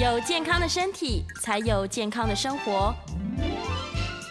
[0.00, 2.94] 有健康的身体，才有健康的生活。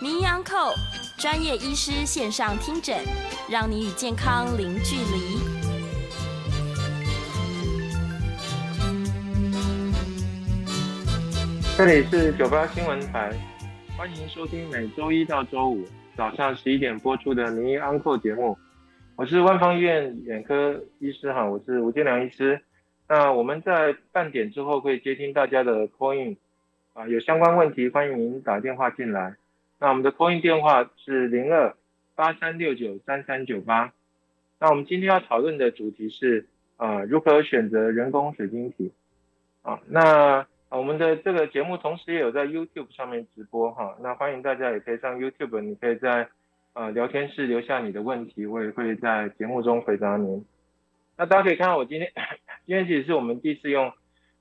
[0.01, 0.71] 名医安扣
[1.17, 2.95] 专业医师线上听诊，
[3.49, 5.39] 让你与健康零距离。
[11.77, 13.29] 这里是九八新闻台，
[13.97, 15.83] 欢迎收听每周一到周五
[16.15, 18.57] 早上十一点播出的名医安扣节目。
[19.17, 22.57] 我是万方医院眼科医师哈，我是吴建良医师。
[23.09, 26.37] 那我们在半点之后会接听大家的 call in，
[26.93, 29.35] 啊，有相关问题欢迎您打电话进来。
[29.79, 31.75] 那我们的 call in 电话是零二
[32.15, 33.93] 八三六九三三九八。
[34.59, 38.91] 那我们今天要讨论的主题是啊，如何选择人工水晶体。
[39.61, 46.27] 啊，那我们的这个节目同时也有在 YouTube 上面直播哈，那欢迎大家也可以上 YouTube，你可以在
[46.73, 50.43] 呃聊天室留下你的问题，我也会在节目中回答您。
[51.17, 52.11] 那大家可以看到我今天。
[52.65, 53.93] 今天其实是我们第一次用，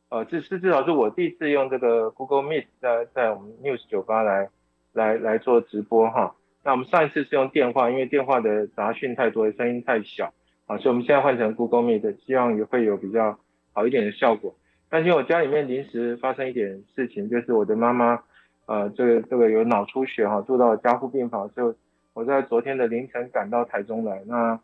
[0.08, 4.48] 呃，这是至少是我第一次用这个 Google Meet 在在我们 News 酒吧来
[4.92, 6.34] 来来做直播哈。
[6.64, 10.34] 那我们上一次是用电话，因为电话的杂讯太多，声音太小
[10.66, 13.38] 啊，所以我们现在换成 Google Meet，希望也会有比较
[13.72, 14.56] 好一点的效果。
[14.90, 18.24] 但是我家里面临时发生一点事情，就是我的妈妈，
[18.66, 21.74] 呃，这个这个有脑出血哈，住到加护病房，所以
[22.12, 24.24] 我在昨天的凌晨赶到台中来。
[24.26, 24.58] 那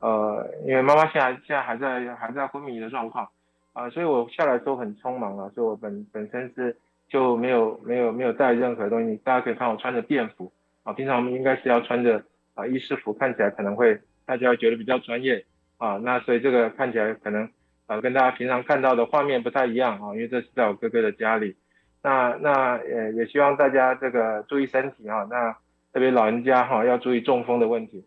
[0.00, 3.28] 呃，因为妈妈现在现在还在还在昏迷的状况，
[3.72, 6.76] 啊，所以我下来时候很匆忙啊，所以我本本身是
[7.08, 10.52] 就没有没有没有带任何东西，大家可以看我穿着便服，
[10.84, 12.22] 啊，平常我们应该是要穿着
[12.54, 15.44] 啊医师服，看起来可能会大家觉得比较专业，
[15.78, 17.50] 啊，那所以这个看起来可能
[17.86, 21.56] 啊跟大家平常看到的画面不太一样啊，因为这是在我哥哥的家里，
[22.04, 25.56] 那那呃也希望大家这个注意身体哈，那
[25.92, 28.04] 特别老人家哈要注意中风的问题。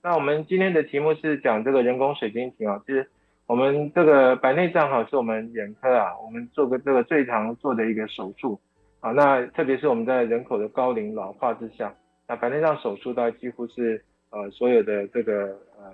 [0.00, 3.08] 那我们今天的题目是讲这个人工水晶体啊，其实
[3.46, 8.60] 我们这个白内障哈是我们眼科啊，我们做个这个最常做的一个手术
[9.00, 9.10] 啊。
[9.10, 11.92] 那特别是我们在人口的高龄老化之下，
[12.28, 14.00] 那白内障手术到几乎是
[14.30, 15.92] 呃所有的这个呃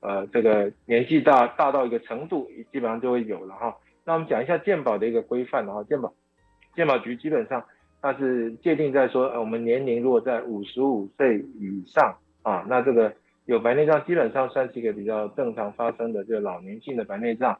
[0.00, 3.76] 呃这个年纪大大到一个程度，基本上就会有了哈。
[4.04, 6.12] 那我们讲一下健保的一个规范哈，健保
[6.74, 7.64] 健保局基本上
[8.02, 13.14] 它是界定在说，呃我们年龄如果在五十五岁以上啊，那这个。
[13.46, 17.56] 有白内障基本上算是一个比较正常发生的，就是老年性的白内障。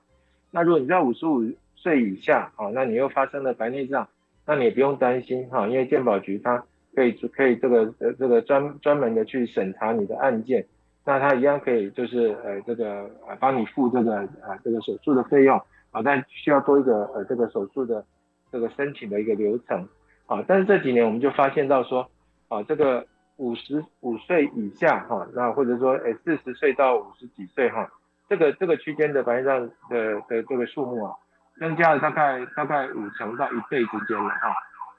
[0.50, 4.08] 那如果你在五十五岁以下，啊，那你又发生了白内障，
[4.44, 10.66] 那你也不用担心哈，因为健保局它可以可以这个呃这个专专门的去审查你的案件，
[11.04, 15.56] 那它一样可以就是呃这个呃帮你付这个呃这个手术的费用
[15.92, 18.04] 啊，但需要多一个呃这个手术的
[18.50, 19.88] 这个申请的一个流程
[20.26, 20.44] 啊。
[20.48, 22.10] 但是这几年我们就发现到说
[22.48, 23.06] 啊这个。
[23.36, 27.90] 五十五岁以下哈，那或者说诶四十岁到五十几岁哈，
[28.28, 31.12] 这个这个区间的白内障的的这个数目啊，
[31.60, 34.54] 增加了大概大概五成到一倍之间了哈。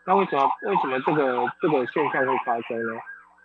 [0.06, 2.94] 那为什么为什么这个这个现象会发生呢？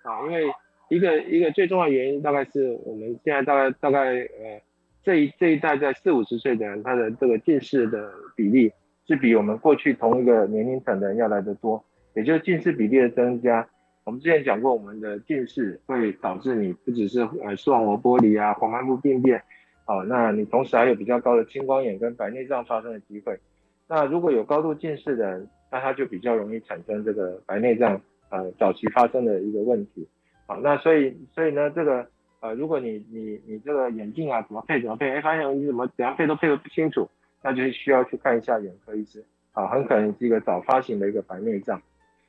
[0.03, 0.53] 啊，因为
[0.89, 4.61] 一个一个最重要的原因大概是我们现在大概大概呃
[5.03, 8.73] 这一这一代在四五十岁的人，他的这个近视的比例
[9.07, 11.83] 是比我们过去同一个年龄层的人要来得多，
[12.15, 13.67] 也就是近视比例的增加。
[14.05, 19.41] 我们之前讲过，我们的近视会导致你不只是呃视网膜剥离啊、黄斑部病变，
[19.87, 23.39] 哦，那你同时还有比较高的青光眼跟白内障发生的机会。
[23.87, 30.09] 那如果有高度近视的，那他就比较容易产生这个白内障，呃，早期发生的一个问题。
[30.47, 32.05] 好，那所以所以呢，这个
[32.41, 37.09] 呃，如果你你你这个眼镜啊怎么配怎么配，哎，发现你怎么怎样配都配的不清楚，
[37.41, 39.23] 那就需要去看一下眼科医生。
[39.53, 41.81] 啊，很可能是一个早发型的一个白内障。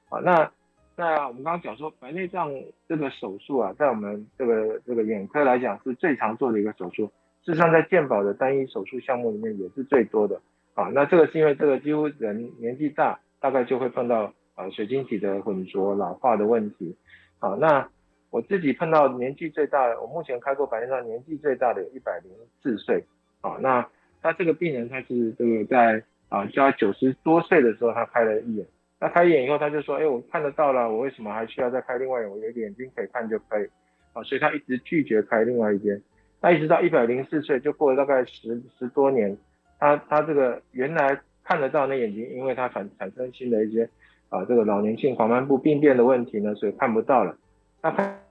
[0.08, 0.52] 好，那。
[0.96, 2.54] 那我们刚刚讲说白内障
[2.88, 7.12] 这个手术啊，在我们这个这个眼科来讲是最常做的一个手术，
[7.44, 10.40] 事实上在健保的单一手术项目里面也是最多的
[10.76, 10.92] 啊。
[10.94, 16.96] 那这个是因为这个几乎人年纪大，大概就会碰到啊水晶体的混浊老化的问题
[17.40, 17.58] 啊。
[17.60, 17.90] 那
[18.30, 22.32] 我自己碰到年纪最大的，我目前开过白内障年纪最大的有一百零
[22.62, 23.04] 四岁
[23.42, 23.58] 啊。
[23.62, 23.90] 那
[24.22, 28.68] 他这个病人他是这个在啊就要九十多岁的时候他开了一眼。
[29.04, 32.32] 那开眼以后，他就说：“哎，我看得到了，我为什么还需要再开另外眼？
[32.32, 33.68] 我有眼睛可以看就可以。”
[34.16, 36.02] 啊，所以他一直拒绝开另外一边。
[36.40, 39.38] 那一直到一百零四岁，就过了大概十十多年，
[39.78, 43.90] 他他这个原来看得到那眼睛，因为他产产生新的一些
[44.30, 47.36] 啊这个老年性黄斑部病变的问题呢，所以看不到了。
[47.82, 48.22] 那看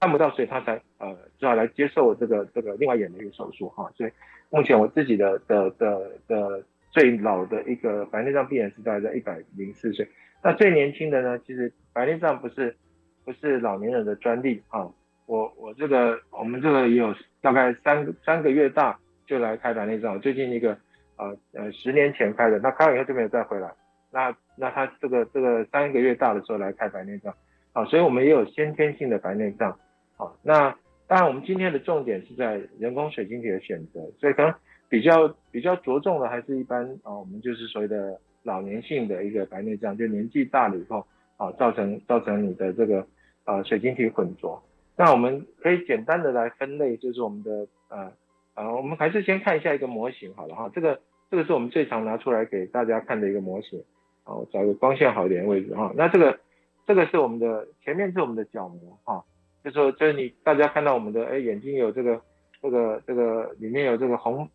[0.00, 3.92] 看不到，所以他才呃只好来接受这个这个另外眼的一个手术哈。
[3.96, 4.10] 所以
[4.50, 6.64] 目前我自己的的的的。
[6.94, 10.08] 最老的一个白内障病人是大概在一百零四岁，
[10.44, 11.36] 那最年轻的呢？
[11.40, 12.76] 其实白内障不是
[13.24, 14.88] 不是老年人的专利啊。
[15.26, 17.12] 我我这个我们这个也有
[17.42, 18.96] 大概三三个月大
[19.26, 20.20] 就来开白内障。
[20.20, 20.78] 最近一个
[21.16, 23.72] 呃呃十年前开的，那开完以后就没有再回来。
[24.12, 27.34] 那那他这个这个三个月大的时候来开白内障，
[27.72, 29.76] 啊，所以我们也有先天性的白内障。
[30.16, 30.70] 好，那
[31.08, 34.54] 当然我们今天的重点是在人工水晶体的选择，所以可能
[34.94, 41.04] 比较比较着重的还是一般啊，我们就是所谓的老年性的一个白内障，就年纪大了以后
[41.36, 43.04] 啊，造成造成你的这个
[43.44, 44.62] 呃水晶体混浊。
[44.96, 48.12] 那我们可以简单的来分类，就是我们的呃
[48.54, 53.82] 呃，我们还是先看一下一个模型好了哈，这个这个是我们最常拿出来给大家看的一个模型。
[54.22, 55.92] 好，找个光线好一点的位置哈。
[55.96, 56.38] 那这个
[56.86, 59.24] 这个是我们的前面是我们的角膜哈，
[59.64, 62.22] 就说就是你大家看到我们的哎眼睛有这个
[62.62, 64.48] 这个这个里面有这个红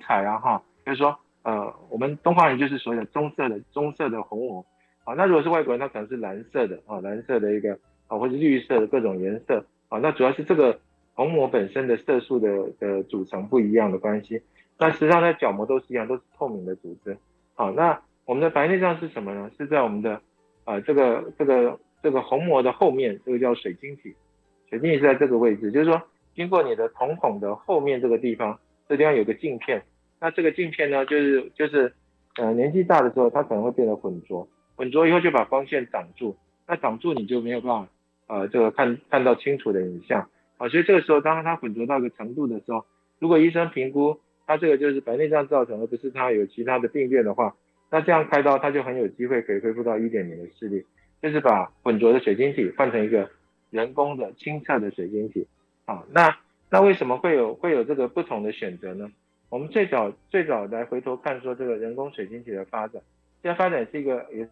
[0.00, 4.64] 彩啊哈，就是说呃我们东方人就是所谓的棕色的棕色的虹膜。
[5.04, 7.78] 好，那如果是外国人，他可能是蓝色的啊蓝色的一个
[8.08, 10.78] 啊或者绿色的各种颜色啊，那主要是这个
[11.14, 14.42] 虹膜本身的色素的的组成不一样的关系。
[14.78, 17.16] 那实际上在角膜都是一样，都是透明的组织。
[17.54, 19.50] 好，那我们的白内障是什么呢？
[19.56, 20.20] 是在我们的
[20.64, 24.14] 啊这个这个这个虹膜的后面，这个叫水晶体。
[24.68, 26.00] 水晶体是在这个位置，就是说
[26.34, 29.82] 经过你的瞳孔的后面这个地方，这地方有个镜片。
[30.20, 31.92] 那这个镜片呢，就是就是
[32.36, 36.36] 呃年纪大的时候，它可能会变得浑浊，浑浊以后就把光线挡住，
[36.66, 37.88] 那挡住你就没有办法
[38.26, 40.68] 呃这个看看到清楚的影像啊。
[40.68, 42.84] 所以这个时候，当它浑浊到一个程度的时候，
[43.18, 47.54] 如果医生评估它这个就是白内障造成，而不是它有其他的病变的话。
[47.90, 50.84] 那这样开刀，它就很有机会可以恢复到一点零的视力，
[51.22, 53.30] 就是把混浊的水晶体换成一个
[53.70, 55.46] 人工的清澈的水晶体。
[55.86, 56.36] 好，那
[56.70, 59.10] 那为什么会有会有这个不同的选择呢？
[59.48, 63.02] 我们最早最早来回头看说这个人工水晶体的发展，
[63.42, 64.46] 现在发展是一个也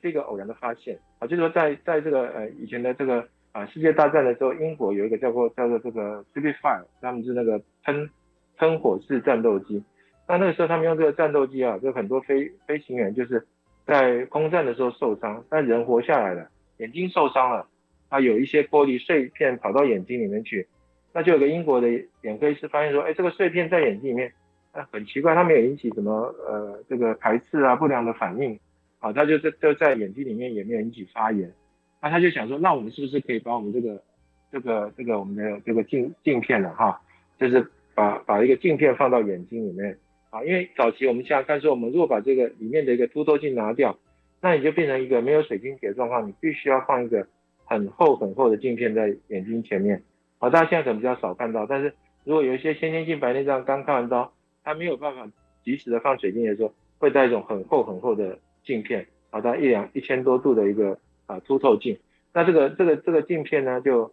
[0.00, 8.08] 是一个偶然的发现啊，就是说在在这个呃以前的这个啊世界大战的时候，英国有一个叫做叫做这个 Spitfire，他们是那个喷
[8.56, 9.84] 喷火式战斗机。
[10.26, 13.46] 那那个时候他们用这个战斗机啊，就很多飞飞行员就是
[13.84, 16.48] 在空战的时候受伤，但人活下来了，
[16.78, 17.68] 眼睛受伤了，
[18.08, 20.66] 他有一些玻璃碎片跑到眼睛里面去，
[21.12, 21.88] 那就有个英国的
[22.22, 24.32] 眼科医师发现说，哎，这个碎片在眼睛里面，
[24.72, 28.58] 啊，很奇怪，它没有引起什么呃这个排斥啊不良的反应，
[29.00, 31.52] 啊，他就在就在眼睛里面也没有引起发炎，
[32.00, 34.02] 那他就想说，那我们是不是可以把我们这个
[34.50, 37.00] 这个这个我们的这个镜镜片呢，哈，
[37.38, 39.98] 就是把把一个镜片放到眼睛里面。
[40.30, 43.98] 啊，因为早期我们现在看说，我们如果把这个里面的一个凸透镜拿掉，
[44.40, 47.26] 那你就变成一个没有水晶体的状况，你必须要放一个
[47.66, 50.02] 很厚很厚的镜片在眼睛前面。
[50.42, 51.94] 好，大家现在可能比较少看到，但是
[52.24, 54.32] 如果有一些先天性白内障刚开完刀，
[54.64, 55.30] 他没有办法
[55.62, 61.96] 及时的放水晶的时候，会带一种很厚很厚的镜片，好，到一两一千多度的一个啊凸透镜，
[62.32, 64.12] 那这个这个这个镜片呢，就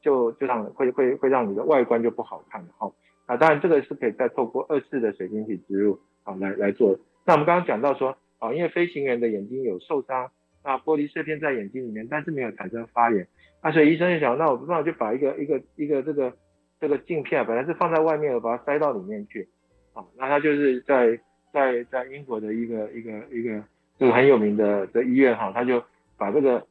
[0.00, 2.92] 就就让会会会让你的外观就不好看了哈。
[3.26, 6.96] 啊，当然这个是可以再透过二次的水晶体植入啊来来做。
[7.24, 10.30] 那我们刚刚讲到说，啊，因为飞行员的眼睛有受伤，
[10.62, 13.26] 那玻璃碎片在眼睛里面，但是没有产生发炎，
[13.64, 16.32] 那所以医生就想，那我不那我就把一个一个一个这个
[16.78, 19.48] 这个镜片本来是放在外面，我把它塞到里面去，
[19.94, 21.18] 啊，那他就是在
[21.50, 23.64] 在在英国的一个一个一个
[23.98, 25.82] 这个很有名的的医院哈，他就
[26.16, 26.64] 把这个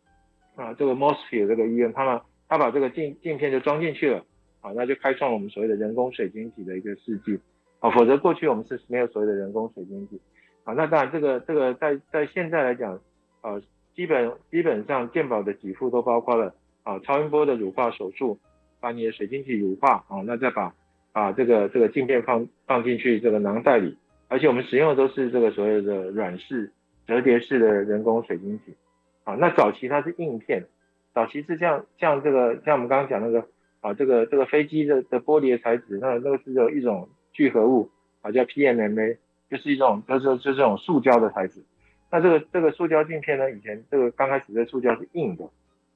[0.56, 4.24] 啊这个 m o s p h e 这个医院，他们他把这个镜镜片就装进去了。
[4.64, 7.38] 啊，那就开创了我们所谓的人工水晶体的一个世纪。
[7.82, 10.22] 啊，否则过去我们是没有所谓的人工水晶体。
[10.64, 12.98] 啊，那当然这个这个在在现在来讲，
[13.42, 13.62] 啊，
[13.94, 18.38] 基本基本上健保的给付都包括了啊超音波的乳化手术，
[18.80, 20.74] 把你的水晶体乳化，啊，那再把
[21.12, 23.98] 把这个这个镜片放放进去这个囊袋里，
[24.28, 26.72] 而且我们使用的都是这个所谓的软式
[27.08, 28.76] 折叠式的人工水晶体。
[29.24, 30.66] 啊，那早期它是硬片，
[31.14, 33.48] 早期是像像这个像我们刚刚讲那个。
[33.84, 37.90] 啊，这个这个飞机的的玻璃的材质，那那个是有一种聚合物
[38.22, 39.18] 啊，叫 PMMA，
[39.52, 41.62] 就是一种就是就是这种塑胶的材质。
[42.10, 45.44] 那这个这个塑胶镜片呢，以前这个刚开始的塑胶是硬的，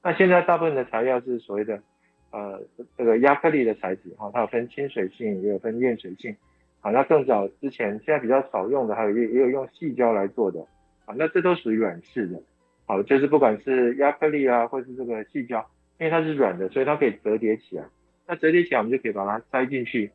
[0.02, 1.80] 那现在大部分的材料是所谓的
[2.30, 2.60] 呃
[2.96, 6.36] 这个亚克力的材质哈，它有分亲水性，也有分厌水性。
[6.80, 10.60] 好，那更早之前现在比较少用的，还有也也有用细胶来做的
[11.04, 12.40] 啊，那这都属于软式的。
[12.86, 15.64] 好，就是不管是亚克力啊，或是这个细胶。
[16.00, 17.84] 因为它是软的，所以它可以折叠起来。
[18.24, 20.08] 那折叠起来，我们就可以把它塞进去，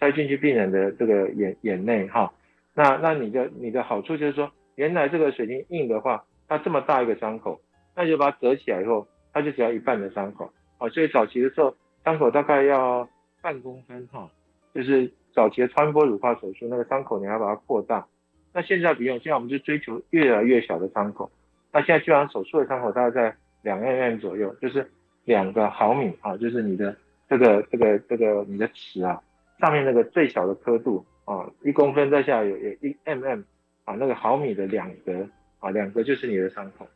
[0.00, 2.32] 塞进去病人的这个眼眼内哈。
[2.74, 7.60] 那那你的你的好处就是说，原来这个水晶硬的话，它这么大一个伤口，
[7.94, 9.06] 那就把它折起来以后，
[9.38, 10.52] 它就只要一半的伤口。
[10.78, 13.08] 好，所以早期的时候，伤口大概要
[13.40, 14.30] 半公分哈，
[14.74, 18.06] 就是早期的超音波乳化手术，那个伤口你要把它扩大。
[18.52, 21.30] 那现在不用，现在我们就追求越来越小的伤口。
[21.72, 24.90] 那现在基本上手术的伤口大概在两 mm 左右，就是。
[25.24, 26.96] 两个毫米啊，就是你的
[27.28, 29.22] 这个这个这个你的齿啊
[29.60, 33.44] 上面那个最小的刻度啊，一公分在下有有一 mm
[33.84, 35.28] 啊，那个毫米的两格
[35.58, 36.88] 啊，两格就是你的伤口。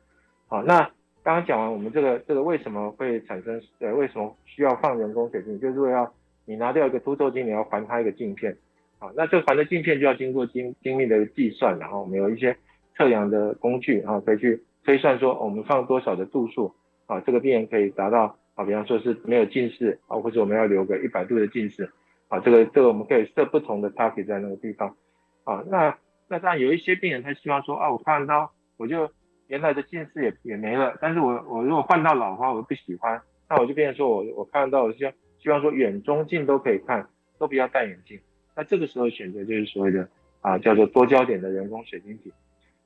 [0.48, 0.90] 好，那
[1.22, 6.12] 刚刚讲完我们这个这个为什么会产生呃为什么需要放人工水晶，就是为要
[6.44, 8.56] 你拿掉一个凸透镜，你要还它一个镜片。
[8.98, 12.56] 好，那这个还的镜片就要经过精精密的计算，然后我们有一些
[12.96, 16.74] 测量的工具啊，可以去推算说我们放多少的度数
[17.06, 21.90] 啊，这个病人可以达到啊，比方说是没有近视啊，或者我们要留个一百度的近视。
[22.28, 24.96] 啊，这个这个我们可以设不同的 target 在那个地方，
[25.44, 25.98] 啊，那
[26.28, 29.10] 那当然有一些病人他希望说，啊，我看到我就
[29.52, 37.06] 原来的近视也也没了，但是我我如果换到老花我不喜欢，那我就变成说我我看到我希望希望说远中近都可以看，
[37.38, 38.18] 都不要戴眼镜，
[38.56, 40.08] 那这个时候选择就是所谓的
[40.40, 42.32] 啊叫做多焦点的人工水晶体，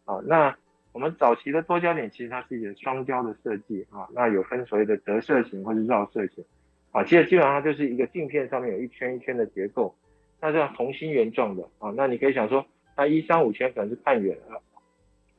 [0.06, 0.56] 啊，那
[0.90, 6.44] 我们早期的多焦点其实它是一个双焦的设计啊，那有分所谓的折射型或者绕射型。
[6.90, 9.94] 啊，其实基本上就是一个镜片上面有一圈一圈的结构，
[10.40, 11.62] 那这样同心圆状的。
[11.78, 14.62] 啊，那你可以想说，那一三五圈可能是看远了，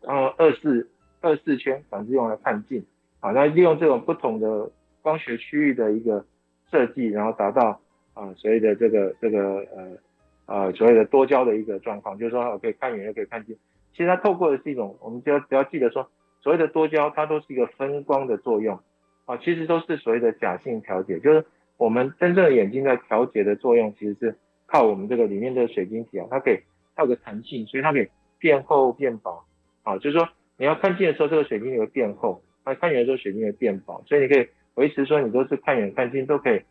[0.02, 0.88] 然后二四
[1.28, 2.86] 二四圈反正是用来看近，
[3.20, 6.26] 啊，那利用这种不同的光学区域的一个
[6.72, 7.80] 设计，然后达到
[8.14, 9.98] 啊所谓的这个这个呃
[10.46, 13.58] 呃所谓的多焦的一个状况，就是说可以看远又可以看近。
[13.92, 16.10] 其实它透过的是一种，我们只要只要记得说，
[16.42, 18.80] 所谓的多焦，它都是一个分光的作用。
[19.26, 26.60] 啊，其实都是所谓的假性调节，就是我们真正的眼睛在调节的作用，其实是靠我们这个里面的水晶体啊，它可以
[26.96, 28.08] 它有个弹性，所以它可以
[28.40, 29.44] 变厚变薄。
[29.84, 34.04] 啊，就是说你要看近的时候，这个水晶体会变厚；那看远的时候，水晶会变薄。
[34.08, 36.62] 所以你可以维持说你都是看远看近都可以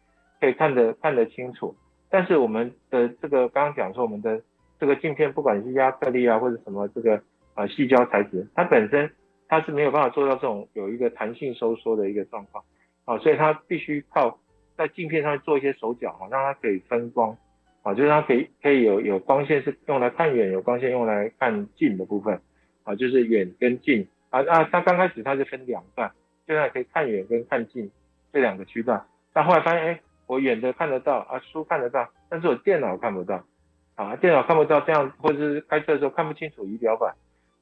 [0.41, 1.75] 可以看得看得清楚。
[2.11, 4.43] 但是我们的这个刚刚讲说，我们的
[4.79, 7.23] 这个镜片，不管是亚克力啊或者什么这个
[7.55, 9.11] 啊细胶材质，它本身。
[9.49, 12.65] 它是没有办法做到这种有一个弹性收缩的一个状况，
[13.05, 14.41] 啊，所以它必须靠
[14.77, 17.39] 在镜片上做一些手脚啊，让它可以分光，
[17.85, 22.41] 啊，就是它可以可以有有光线是用来看远，有光线用来看近的部分，
[22.87, 26.11] 啊，就是远跟近，啊啊，它刚开始它是分两段，
[26.47, 27.91] 现在可以看远跟看近
[28.33, 33.45] 这两个区段，但后来发现，哎，我远的看得到，啊，书看得到，但是我电脑看不到，
[33.97, 37.15] 啊，电脑看不到，这样或者是开车的时候看不清楚仪表板。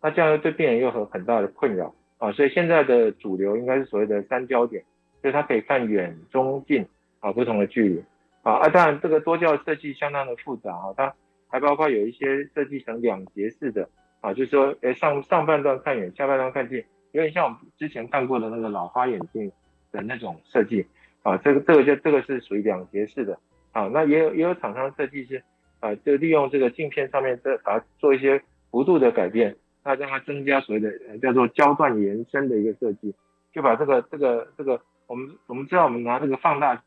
[0.02, 4.84] 那这样对病人又有很大的困扰啊，所以现在的主流应该是所谓的三焦点，
[5.22, 6.86] 就是它可以看远、中、近
[7.20, 8.04] 啊不同的距离
[8.42, 8.52] 啊。
[8.52, 11.14] 啊，当然这个多焦设计相当的复杂啊，它
[11.48, 13.88] 还包括有一些设计成两节式的
[14.24, 19.52] 啊，就是说，诶上上半段看远，下半段看近，有点像我们之前看过的那个老花眼镜
[19.92, 20.86] 的那种设计
[21.22, 21.36] 啊。
[21.36, 23.38] 这个这个就这个是属于两节式的
[23.72, 23.90] 啊。
[23.92, 25.42] 那也有也有厂商设计是
[25.80, 29.54] 啊，就利用这个镜片上面这把它做一些幅度的改变。
[29.86, 33.14] 那让它增加所谓的叫做焦段延伸的一个设计，
[33.52, 36.82] 就把这个这个这个我们我们知道我们拿这个放大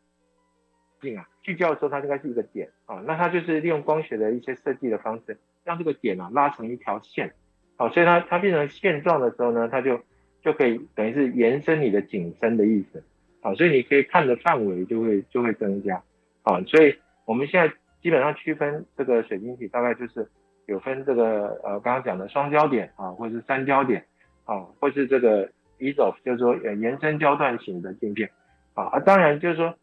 [0.99, 5.37] 镜啊聚焦的时候，它应该是一个点啊，那它就是利用光学的一些设计的方式，
[5.67, 7.31] 让这个点啊拉成一条线，
[7.75, 9.99] 好，所以它它变成线状的时候呢，它就
[10.41, 13.03] 就可以等于是延伸你的景深的意思，
[13.41, 16.01] 好，所以你可以看的范围就会就会增加，
[16.41, 16.95] 好，所以
[17.25, 17.71] 我们现在
[18.01, 20.27] 基本上区分这个水晶体大概就是。
[20.67, 24.03] 有分这个呃刚刚讲的双焦点啊，或者是三焦点
[24.43, 28.29] 啊，或是这个 EZO，就是说呃延伸焦段型的镜片。
[28.73, 29.73] 啊啊，当然就是说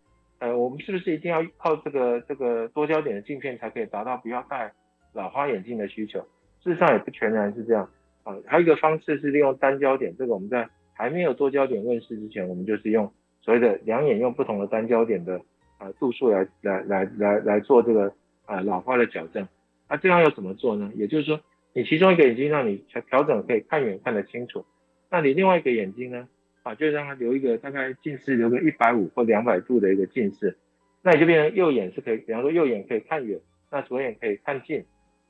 [0.41, 4.71] 呃我们是不是一定要靠这个这个多焦点的镜片才可以达到不要戴
[5.14, 6.21] 老花眼镜的需求？
[6.62, 7.88] 事实上也不全然是这样
[8.25, 15.40] 啊，还有一个方式是利用单焦点，这个我们在还没有多焦点问世之前，我们就是用所谓的两眼用不同的单焦点的
[15.78, 18.12] 啊度数来来来来来做这个
[18.47, 19.47] 啊老花的矫正。
[19.88, 20.90] 那这样要怎么做呢？
[20.94, 21.40] 也就是说，
[21.73, 24.64] 你其中一个眼睛让你调调整可以看远看得清楚，
[25.11, 26.28] 那你另外一个眼睛呢？
[26.62, 30.56] 啊，就让它留一个大概近视留个一百五或两百度的一个近视，
[31.02, 33.38] 那你就变成右眼是可以，比方说右眼可以看远，
[33.71, 34.83] 那左眼可以看近，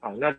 [0.04, 0.36] 啊，那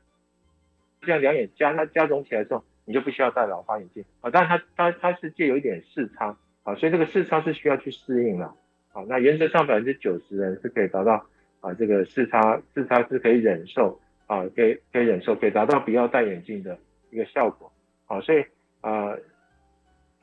[1.02, 8.46] 这样两眼加它加总起来之后，你就不需要戴老花眼镜，啊，但是它它它是借有一点视差，啊，所以这个视差是需要去适应的，
[8.94, 11.26] 啊，那原则上百分之九十人是可以达到
[11.62, 14.00] 啊这个视差视差是可以忍受。
[14.28, 16.80] 啊，可以可以忍受，可以达到不要戴眼镜的
[17.12, 17.72] 一个效果。
[18.08, 18.44] 好，所以
[18.82, 19.16] 啊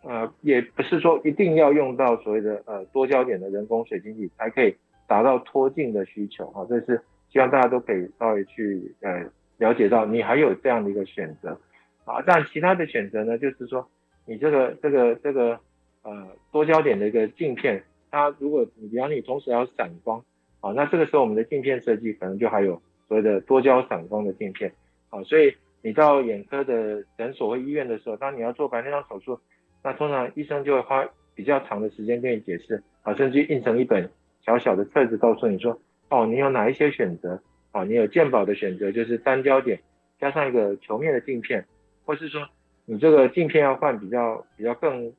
[0.02, 4.74] 呃，也不是说一定要用到所谓的呃多焦点的人工水晶体才可以
[5.06, 6.48] 达到脱镜的需求。
[6.48, 7.00] 啊，这是
[7.32, 9.24] 希望大家都可以稍微去呃
[9.58, 11.58] 了解到，你还有这样的一个选择。
[12.04, 13.88] 啊，但其他的选择呢，就是说
[14.26, 15.58] 你这个这个这个
[16.02, 20.22] 呃多焦点的一个镜片，它如果你比方你同时要闪光，
[20.60, 22.80] 啊，那这个时候我们的镜片设计可能就还有。
[23.08, 24.72] 所谓的多焦散光的镜片，
[25.10, 29.38] 啊，所以你到眼科的诊所或医院的时候，当你要做白内障手术，
[29.84, 34.08] 那通常医生就会花比较长的时间跟你解释，啊，甚至印成一本
[34.40, 35.78] 小小的册子，告诉你说，
[36.12, 39.80] 哦，你有哪一些选择，啊，你有鉴宝的选择，就是单焦点
[40.20, 41.64] 加上一个球面的镜片，
[42.04, 42.46] 或是说
[42.84, 45.10] 你这个镜片要换比较比较更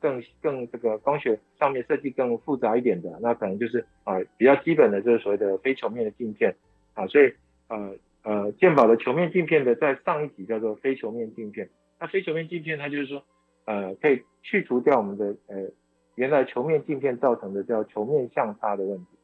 [0.00, 6.56] 更更这个光学上面设计更复杂一点的，那可能就是啊比较基本的就是所谓的非球面的镜片。
[6.94, 7.34] 啊，所以
[7.68, 11.68] 呃呃鉴宝的球面镜片的在上一级叫做非球面镜片，
[12.00, 13.22] 那非球面镜片它就是说
[13.66, 15.68] 呃可以去除掉我们的呃
[16.14, 19.15] 原来球面镜片造成的叫球面相差的问题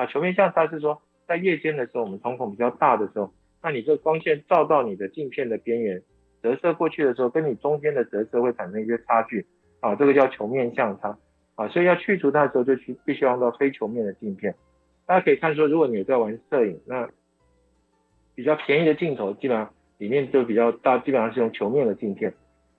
[0.00, 3.30] 啊，球面相差是说在夜间的时候我们瞳孔比较大的时候，
[3.62, 6.02] 那你这光线照到你的镜片的边缘
[6.42, 9.44] 折射过去的时候，跟你中间的折射会产生一些差距。
[9.80, 11.18] 啊，这个叫球面相差
[11.54, 14.54] 啊，所以要去除它的时候，就去必须用到非球面的镜片。
[15.06, 17.06] 大家可以看说，如果你有在玩摄影，那
[18.34, 22.32] 比较便宜的镜头，基本上里面就比较大，基本上是用球面的镜片。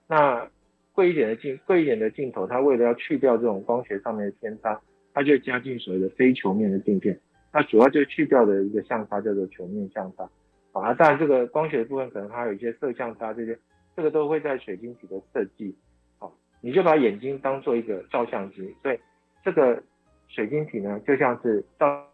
[0.08, 0.48] 那
[0.92, 4.80] 贵一点的镜，贵一点的镜头，它为了要去掉这种光学上面的偏差，
[5.14, 7.18] 它就加进所谓的非球面的镜片。
[7.52, 10.28] 那主要就去掉的一个相差叫做球面相差。
[10.72, 13.58] 啊，当然这个光学的部分可能还有一些色相差这些，
[13.94, 15.76] 这个都会在水晶体的设计。
[16.18, 18.98] 好你就把眼睛当做一个照相机，所以
[19.44, 19.82] 这个
[20.28, 22.06] 水晶体呢，就像是照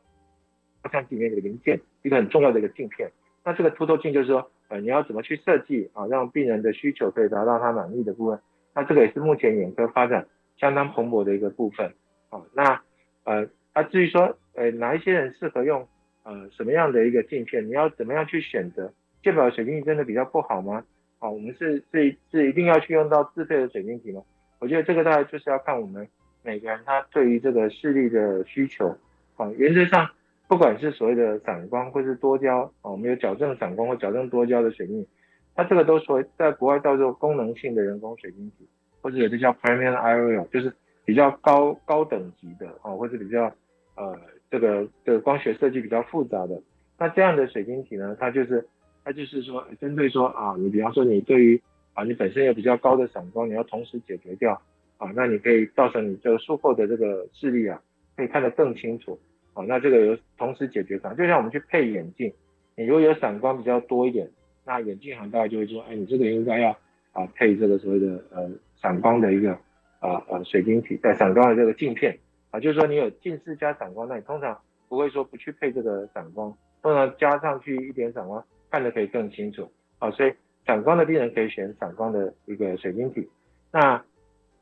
[0.82, 3.08] 照相机里面的零件，一个很重要的一个镜片。
[3.44, 8.40] 那这个凸透镜就是说，呃，你要怎么去设计啊，让病人的需求可以达到他满意的部分。
[8.74, 10.26] 那这个也是目前眼科发展
[10.56, 11.94] 相当蓬勃的一个部分。
[12.28, 12.82] 好，那
[13.28, 15.86] 呃，啊，至于说，呃，哪一些人适合用
[16.22, 18.90] 呃什么样的一个镜片，你要怎么样去选择？
[19.22, 20.82] 健保水晶体真的比较不好吗？
[21.18, 24.22] 好，我们是是是一定要去用到自费的水晶体吗？
[24.60, 26.08] 我觉得这个大概就是要看我们
[26.42, 28.96] 每个人他对于这个视力的需求
[29.36, 29.52] 啊。
[29.58, 30.08] 原则上，
[30.46, 35.06] 不管是所谓的散光或是多焦啊，我们有矫正散光或矫正多焦的水晶，
[35.54, 38.66] 它这个都属于在国外叫做功能性的人工水晶体，
[39.02, 40.72] 或者有的叫 premium IOL，就是
[41.08, 43.50] 比较高高等级的啊，或者比较
[43.96, 44.14] 呃
[44.50, 46.60] 这个这个光学设计比较复杂的。
[46.98, 48.68] 那这样的水晶体呢，它就是
[49.02, 51.58] 它就是说针对说啊，你比方说你对于
[51.94, 54.60] 啊，你本身有比较高的散光，你要同时解决掉
[54.98, 57.80] 啊，那你可以造成你这个术后的这个视力啊，
[58.14, 59.18] 可以看得更清楚
[59.54, 59.64] 啊。
[59.66, 62.30] 那这个有同时解决它，就像我们去配眼镜，
[62.76, 64.28] 你如果有散光比较多一点，
[64.66, 66.76] 那眼镜行大概就会说，哎，你这个应该要
[67.12, 69.58] 啊配这个所谓的呃散光的一个
[70.00, 72.18] 啊啊水晶体，带散光的这个镜片
[72.50, 80.32] 啊，就是说你有近视加散光，那你通常不会说不去配这个散光，通常加上去一点散光，看得可以更清楚啊，所以。
[80.66, 83.26] 散光的病人可以选散光的一个水晶体，
[83.72, 84.04] 那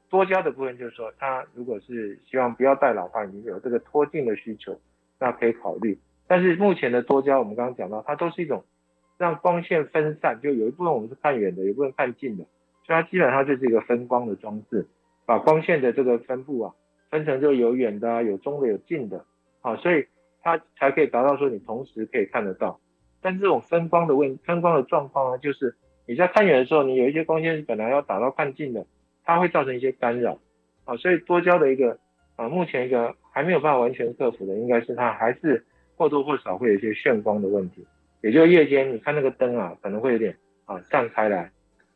[0.09, 4.79] 多焦的部分就是说，他如果是希望不要戴老花眼镜，有这个脱镜的需求，
[5.19, 5.99] 那可以考虑。
[6.29, 8.63] 但是目前的多焦，我们刚刚讲到，它都是一种
[9.19, 12.45] 让光线分散，就有一部分我们是看远的，有一部分看近的，
[12.85, 14.87] 所以它基本上就是一个分光的装置，
[15.27, 16.75] 把光线的这个分布啊，
[17.11, 19.25] 分成就有远的、有中的、有近的，
[19.61, 20.07] 好，所以
[20.41, 22.81] 它才可以达到说你同时可以看得到。
[23.21, 25.77] 但是这种分光的问分光的状况呢，就是。
[26.09, 28.87] 你在看远的时候，你有一些光线本来要打到看近的，
[29.25, 30.39] 它会造成一些干扰
[30.85, 31.99] 啊，所以多焦的一个
[32.37, 37.85] 啊，目前一个还没有办法完全克服的，应该是它还是或多或少会有一些眩光的问题，
[38.21, 41.51] 也就是夜间你看那个灯啊，可能会有点啊散开来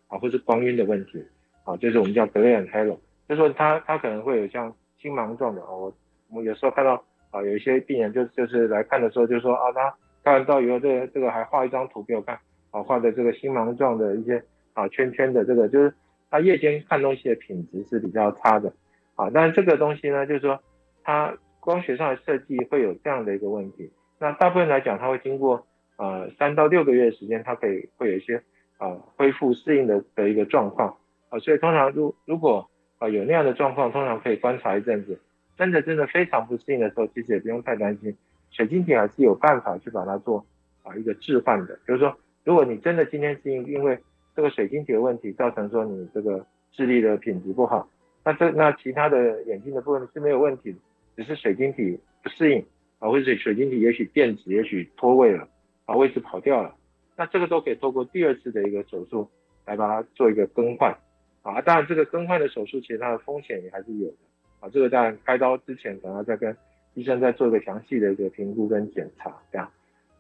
[0.09, 1.25] 啊，或是光晕的问题
[1.63, 2.99] 啊，就是我们叫 glare halo，
[3.31, 5.91] 就说它它可能会有像星芒状的啊，我
[6.31, 12.39] 我有时候看到啊有一些病人就就是来看的时候就说啊他看完照以后这个这个还画一张图给我看。
[12.73, 14.41] 啊，画的这个星芒状的一些
[14.75, 15.93] 啊圈圈的这个，就是
[16.31, 18.73] 他夜间看东西的品质是比较差的
[19.17, 19.29] 啊。
[19.35, 20.57] 但是这个东西呢，就是说
[21.03, 23.91] 它光学上的设计会有这样的一个问题。
[24.21, 25.67] 那大部分来讲，它会经过
[25.97, 28.41] 呃三到六个月的时间，它可以会有一些
[28.79, 30.97] 啊恢复适应的的一个状况
[31.29, 31.41] 啊。
[31.41, 32.70] 所以通常如如果
[33.01, 35.19] 啊有那样的状况，通常可以观察一阵子。
[35.59, 38.17] 真的真的非常不适应的时候，其实也不用太担心，
[38.53, 40.47] 水晶体还是有办法去把它做
[40.85, 42.17] 啊一个置换的，就是说。
[42.43, 43.97] 如果你真的今天是因因为
[44.35, 47.87] 这个水晶体的问题造成说你这个视力的品质不好，
[48.25, 50.75] 那这那其他的眼睛的部分是没有问题，
[51.15, 52.65] 只是水晶体不适应
[52.99, 55.47] 啊，或者水晶体也许变质，也许脱位了
[55.85, 56.75] 啊，位置跑掉了，
[57.15, 59.29] 那这个都可以透过第二次的一个手术
[59.67, 60.97] 来把它做一个更换
[61.43, 61.61] 啊。
[61.61, 64.17] 当然这个更换的手术其实它的风险也还是有的
[64.61, 66.57] 啊，这个当然开刀之前可能要再跟
[66.95, 69.71] 医生再做一个详细的一个评估跟检查这样。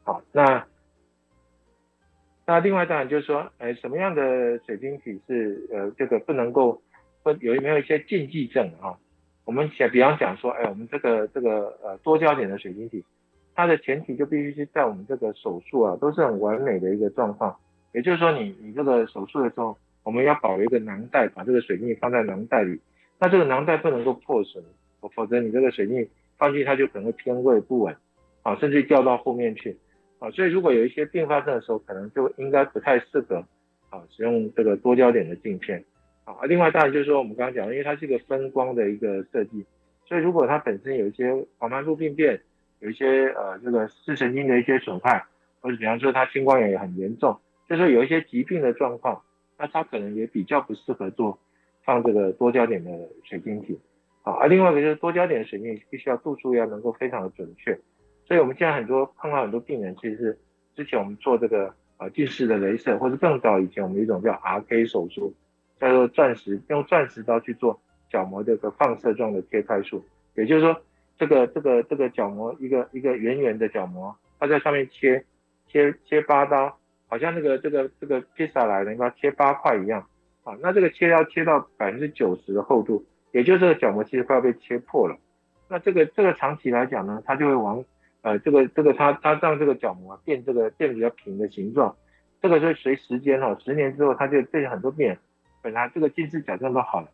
[0.05, 0.65] 好，那。
[2.47, 6.83] 那另外当然就是说，哎，什么样的水晶体是呃这个不能够，
[7.23, 8.99] 不有没有一些禁忌症啊？
[9.45, 13.05] 我们想比方讲说，哎，我们这个这个呃多焦点的水晶体，
[13.55, 17.57] 它的前提就必须是在我们这个手术啊都是很完美的一个状况。
[17.93, 22.81] 也就是说，你你这个手术的时候，我们要保留一个囊袋，把这个水晶放在囊袋里，
[23.19, 24.65] 那这个囊袋不能够破损，
[25.15, 26.09] 否则你这个水晶
[26.39, 27.95] 放进去它就可能会偏位不稳
[28.43, 29.77] 啊，甚至掉到后面去
[30.19, 33.45] 啊，所以如果有一些并发症的时候，可能就应该不太适合
[33.91, 35.85] 啊使用这个多焦点的镜片
[36.25, 36.35] 啊。
[36.45, 39.65] 另外当然就是说我们刚刚讲，因为它是一个分光的一个设计，
[40.07, 42.41] 所以如果它本身有一些黄斑部病变，
[42.81, 45.25] 有一些呃这个视神经的一些损害，
[45.61, 49.23] 或者比方说它青光眼也很严重，就是有一些疾病的状况，
[49.61, 51.39] 那它可能也比较不适合做
[51.85, 52.91] 放这个多焦点的
[53.23, 53.79] 水晶体。
[54.23, 57.79] 好，而另外一个就是多焦点的水晶必须要度数要能够非常的准确，
[58.25, 60.39] 所以我们现在很多碰到很多病人，其实是
[60.75, 65.35] 之前我们做这个呃近视的镭射，或者更早以前我们一种叫 RK 手术，
[65.79, 70.03] 叫做钻石用钻石刀去做角膜这个放射状的切开术，
[70.35, 70.81] 也就是说
[71.19, 75.25] 这个这个这个角膜一个一个圆圆的角膜，它在上面切
[75.67, 76.79] 切切八刀，
[77.11, 80.07] 好像那个这个这个披萨来的，你把它切八块一样，
[80.45, 83.05] 啊，那这个切要切到百分之九十的厚度。
[83.33, 85.17] 也就是这个角膜其实快要被切破了，
[85.69, 87.85] 那这个这个长期来讲呢，它就会往
[88.23, 91.95] 呃这个这个它它让这个角膜变这个变比较平的形状，
[92.41, 95.19] 这个是随时间哈，十年之后它就变很多变
[95.63, 97.09] 本来这个近视矫正都好了，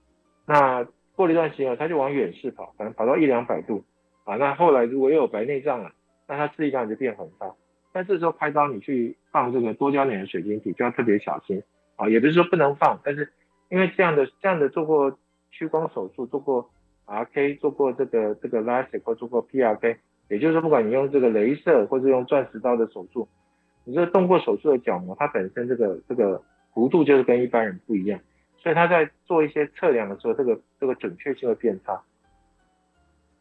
[0.47, 3.85] 那过了一段时间它就往远视跑，可能跑到一两百度。
[4.25, 5.93] 啊，那后来如果又有白内障了，
[6.27, 7.55] 那它视力当然就变很差，
[7.97, 11.63] 但这时候拍刀你去放这个多焦点的水晶体就要特别小心
[11.97, 13.33] 啊，也不是说不能放，但是
[13.71, 15.19] 因为这样的这样的做过。
[15.53, 16.69] 屈光手术做过
[17.07, 19.97] RK，做过这个这个 LASIK 或做过 PRK，
[20.29, 23.27] 也就是说，不管你用这个镭射或者用钻石刀的手术，
[23.85, 26.43] 你这动过手术的角膜，它本身这个这个
[26.75, 28.21] 弧度就是跟一般人不一样，
[28.59, 32.03] 所以他在做一些测量的时候，这个这个准确性会变差。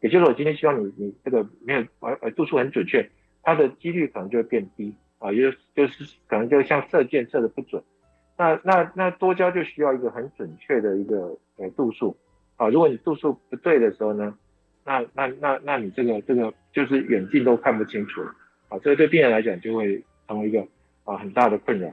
[0.00, 3.06] 也就是我今天希望你你这个没有呃呃度数很准确，
[3.46, 7.80] 它的几率可能就会变低啊，就就是可能就像射箭射的不准。
[8.36, 12.16] 那那那多焦就需要一个很准确的一个呃度数
[12.56, 14.36] 啊，如果你度数不对的时候呢，
[14.84, 18.34] 那那那那你这个这个就是远近都看不清楚了
[18.68, 20.66] 啊，这个对病人来讲就会成为一个
[21.04, 21.88] 啊很大的困扰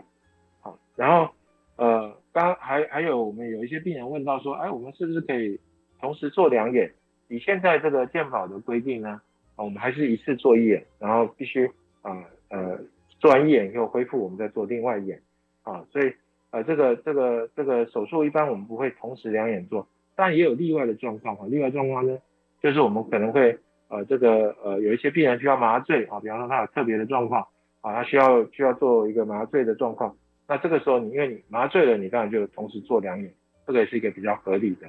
[0.59, 1.31] 好，然后
[1.75, 5.59] 呃刚还还有我们有一些病人问到说，哎，我们是不是可以
[6.01, 6.91] 同时做两眼？
[7.27, 9.21] 以现在这个健保的规定呢，
[9.55, 11.69] 啊，我们还是一次做一眼，然后必须
[12.01, 12.79] 啊呃
[13.19, 15.21] 做完一眼以后恢复，我们再做另外一眼
[15.63, 16.13] 啊，所以。
[16.53, 21.47] 呃，这个这个这个手术一般我们不会同时两眼做，但也有例外的状况哈。
[21.47, 22.15] 例外状况呢，
[22.61, 27.47] 就是我们可能会呃这个呃有一些病人需要麻醉啊，比方说他有特别的状况
[27.81, 30.15] 啊，他需要需要做一个麻醉的状况，
[30.47, 33.33] 那这个时候你因为你麻醉了，你当然就同时做两眼，
[33.65, 34.85] 这个也是一个比较合理的。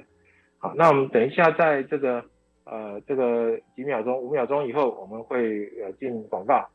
[0.59, 2.23] 好，那我们等一下在这个
[2.65, 6.67] 呃这个几秒钟五秒钟以后，我们会呃进广告。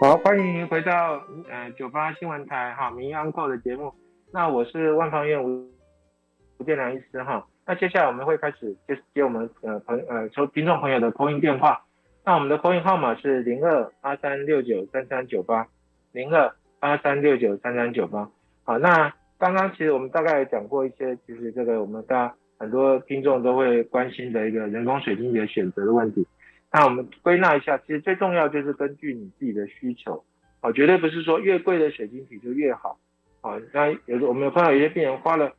[0.00, 3.92] 好，欢迎回到呃九八新闻台哈民安扣的节目。
[4.32, 5.68] 那我是万方院吴
[6.58, 7.46] 吴建良医师哈。
[7.66, 11.84] 那接下来我们会开始接接我们呃朋呃收听众朋友的投音电话。
[12.24, 15.66] 那我们的投音号码是零二八三六九三三九八
[16.12, 18.30] 零二八三六九三三九八。
[18.64, 26.26] 好，那刚刚其实我们大概讲过一些，就是这个我们大家很多听众都会关心的一个人工水晶体的选择的问题。
[26.70, 30.24] 那我们归纳一下，其实最重要就是根据你自己的需求，
[30.60, 32.98] 啊，绝对不是说越贵的水晶体就越好，
[33.42, 35.52] 啊，那有时我们有碰到有些病人花了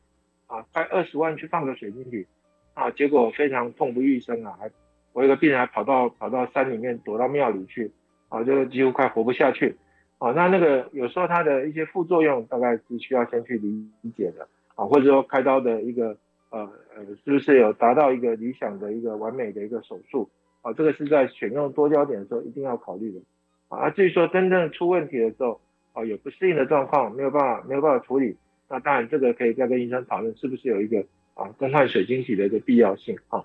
[0.47, 2.25] 啊快二十万去放个水晶体，
[2.73, 4.71] 啊，结果非常痛不欲生啊，还
[5.11, 7.91] 我有个病人还跑到跑到山里面躲到庙里去，
[8.29, 9.75] 啊，就几乎快活不下去，
[10.23, 13.67] 哦，那那个有时候它的一些副作用大概是需要先去理
[13.99, 16.15] 理解的，啊，或者说开刀的一个
[16.49, 16.61] 呃
[16.95, 20.29] 呃是不是有达到一个理想的一个完美的一个手术。
[20.61, 23.19] 啊，这个是在选用多焦点的时候一定要考虑的
[23.67, 23.89] 啊。
[23.89, 25.59] 至于说真正出问题的时候，
[25.91, 28.37] 啊，有不适应的状况，没有办法没有办法处理，
[28.69, 33.43] 那当然这个可以再跟医生讨论是不是有一个啊更换水晶体的一个必要性啊。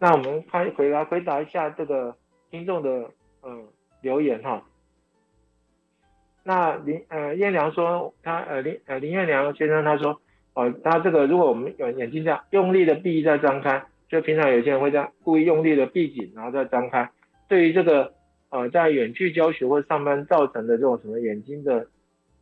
[0.00, 2.16] 那我们看回来回答一下这个
[2.50, 3.08] 听众的
[3.44, 3.68] 嗯
[4.02, 4.64] 留言哈。
[6.48, 10.18] 那林呃燕良说他呃林呃林燕良先生他说
[10.54, 13.84] 哦他这个如果我们有眼睛这样用力的闭再张开。
[14.10, 17.10] 就平常有些人会这样故意用力的闭紧，然后再张开。
[17.46, 18.14] 对于这个
[18.48, 21.88] 呃在远距教学或上班造成的这种什么眼睛的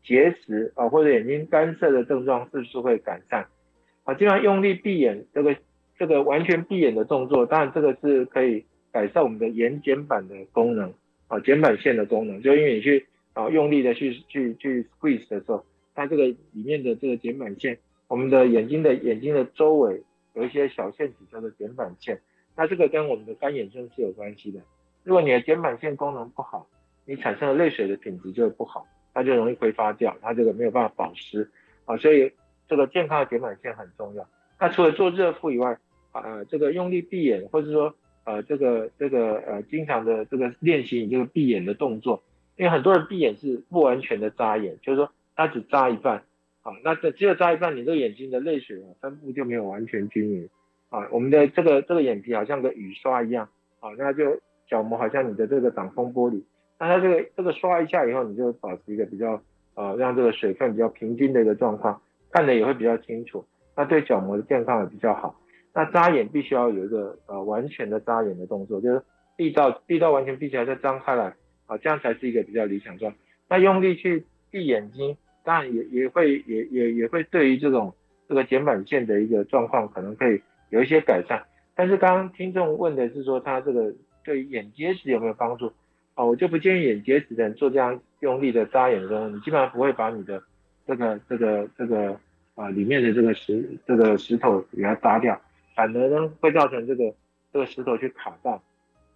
[0.04, 3.48] 结石啊或者眼睛干涩的症状，是不是会改善？
[4.04, 5.56] 啊，基本上用力闭眼这个
[5.98, 10.94] 这个完全闭眼的动作，当然这个是可以改善我们的眼睑板的功能
[11.26, 12.40] 啊睑板腺的功能。
[12.42, 13.04] 就因为你去
[13.37, 20.03] 啊用力的去去去 squeeze 的时候，它这个里面的这个睑板腺，我们的眼睛的眼睛的周围。
[20.35, 22.20] 有一些小腺体叫做睑板腺，
[22.55, 24.61] 那这个跟我们的干眼症是有关系的。
[25.03, 26.68] 如果你的睑板腺功能不好，
[27.07, 31.51] 你产生的泪水的品质就不好，它就容易挥发掉，它这个没有办法保湿
[31.87, 31.96] 啊。
[31.96, 32.31] 所以
[32.68, 34.29] 这个健康的睑板腺很重要。
[34.61, 35.79] 那除了做热敷以外，
[36.12, 37.94] 呃，这个用力闭眼，或者说
[38.25, 42.22] 呃，这个这个呃，经常的这个练习你这个闭眼的动作，
[42.56, 46.16] 因为很多人闭眼是不完全的眨眼，就是说他只眨一半，
[46.62, 50.48] 啊，那这只有眨一半，你这个眼睛的泪水啊分布就没有完全均匀，
[50.88, 53.48] 啊，我们的这个这个眼皮好像个雨刷一样，
[53.80, 56.42] 啊，那就角膜好像你的这个挡风玻璃，
[56.78, 59.40] 那它这个这个刷一下以后，你就保持一个比较
[59.74, 63.44] 呃，让这个水分比较平均的一个状况，看的也会比较清楚，
[63.76, 65.38] 那对角膜的健康也比较好。
[65.74, 69.02] 那眨眼必须要有一个呃完全的眨眼的动作，就是
[69.36, 71.34] 闭到闭到完全闭起来再张开来，
[71.66, 73.14] 啊，这样才是一个比较理想状。
[73.48, 77.94] 那用力去闭眼睛，当然也也会也也也会对于这种
[78.29, 81.44] 这个睑板腺的一个状况可能可以有一些改善。
[81.74, 83.92] 但是刚刚听众问的是说他这个
[84.24, 85.72] 对眼结石有没有帮助？
[86.14, 90.42] 啊，我就不建议眼结石的人做这样用力的眨眼的时候，你基本上不会把你的
[90.87, 92.18] 这个这个这个
[92.55, 95.40] 啊里面的这个石这个石头给它扎掉。
[95.74, 97.14] 反而呢会造成这个
[97.52, 98.62] 这个石头去卡到，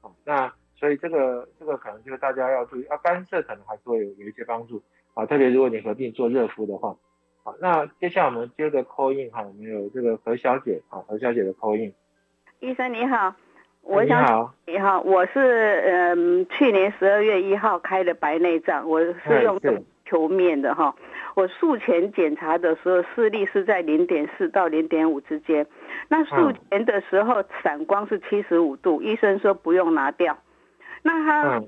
[0.03, 6.97] 好，那所以这个这个可能就是大家要注意，啊干涉可能还是会有有一些帮助，啊，特别如果你合并做热敷的话，
[7.43, 11.93] 好，那接下来我们接着 call in 哈，我们有这个何小姐，啊，何小姐的 call in。
[12.61, 13.35] 医生你好，
[13.83, 19.61] 我你好，你好，我是嗯去年十二月一号开的白内障，我是用
[20.07, 20.97] 球面的哈。
[21.37, 25.67] 我术前检查的时候，视力是在零点四到零点五之间。
[26.09, 30.37] 那术前的时候，散光是七十五度，医生说不用拿掉。
[31.03, 31.63] 那他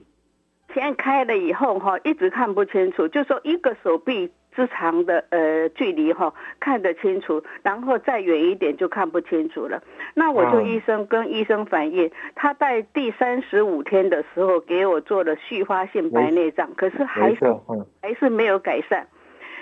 [0.75, 9.83] 先开了以后哈，一直看不清楚，就说一个手臂之长的呃距离哈看得清楚，然后再远一点就看不清楚了。
[10.15, 17.41] 那我就医生跟医生反映，他在第三十五天的时候给我做了续发性白内障，可是还是
[18.01, 19.07] 还是没有改善。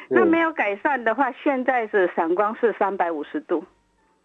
[0.09, 3.65] 那没有改善的话，现在是散光是三百五十度。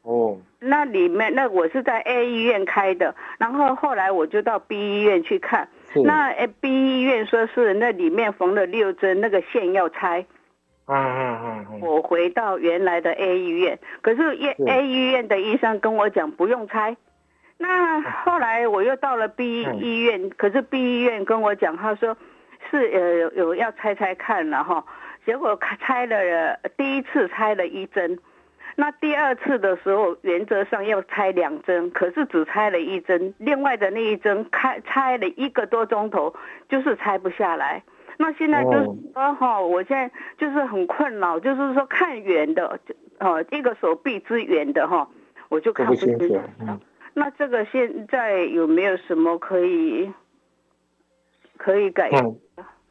[0.06, 0.38] 哦。
[0.60, 5.68] 那里面那我是在 A 医院开的，然后后来我就到 B 医院去看。
[6.04, 10.26] 那 B 医院说是那里面缝了六针，那个线要拆。
[10.88, 11.80] 嗯嗯嗯。
[11.82, 16.96] 我回到原来的 A 医院，可是 A A 医院的医生跟我讲不用拆。
[17.58, 22.18] 那后来我又到了 B 医院，可是 B 医院跟我讲，他说
[22.70, 24.84] 是呃有有要拆拆看了哈。
[25.26, 28.20] 结果拆了第一次拆了一针，
[28.76, 36.34] 那第二次的时候原则上要拆两针，可是只拆了一针，另外的那一针开拆了一个多钟头，
[36.68, 37.82] 就是拆不下来。
[38.18, 42.80] 那现在就是说哈，我现在就是很困扰，就是说看远的，
[43.20, 45.10] 哦一个手臂之远的哈，
[45.50, 46.40] 我就看不清楚。
[47.14, 50.12] 那这个现在有没有什么可以
[51.58, 52.12] 可以改？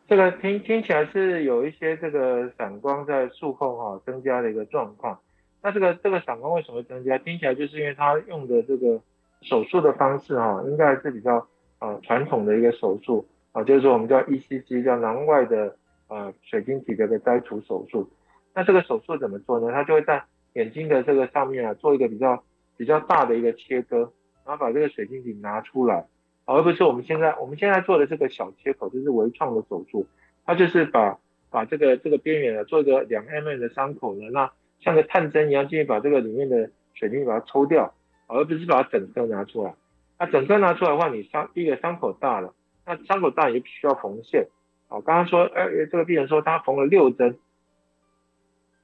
[0.08, 5.18] 这个听听起来是有一些这个散光在术后哈增加的一个状况，
[5.64, 7.16] 那这个这个散光为什么会增加？
[7.16, 9.00] 听起来就是因为他用的这个
[9.40, 11.48] 手术的方式哈，应该是比较
[11.78, 15.74] 呃传统的一个手术啊，就是说我们叫 ECG 叫囊外的
[16.08, 18.06] 呃水晶体的一个摘除手术。
[18.52, 19.72] 那这个手术怎么做呢？
[19.72, 20.22] 它就会在
[20.52, 22.44] 眼睛的这个上面啊做一个比较
[22.76, 24.12] 比较大的一个切割，
[24.44, 26.06] 然后把这个水晶体拿出来。
[26.44, 30.06] 而不是我们现在我们现在做的这个小切口，就是微创的手术，
[30.44, 31.18] 它就是把
[31.50, 34.52] 把这个这个边缘啊做一个两 mm 的伤口呢，那
[34.84, 37.94] 像个探针一样进去把这个里面的水晶把它抽掉，
[38.26, 39.74] 而不是把它整个拿出来。
[40.18, 42.54] 那整个拿出来的话，你伤第一个伤口大了，
[42.86, 44.46] 那伤口大也必须要缝线。
[44.88, 47.38] 好，刚刚说，哎，这个病人说他缝了六针，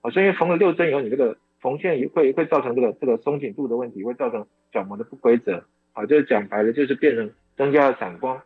[0.00, 5.62] 好，所以缝了六针以后，你这个缝线也会会造成这个这个松紧度的问题，会造成角膜的不规则。
[5.92, 7.30] 好，就是讲白了，就是变成。
[7.56, 8.40] 增加了散光，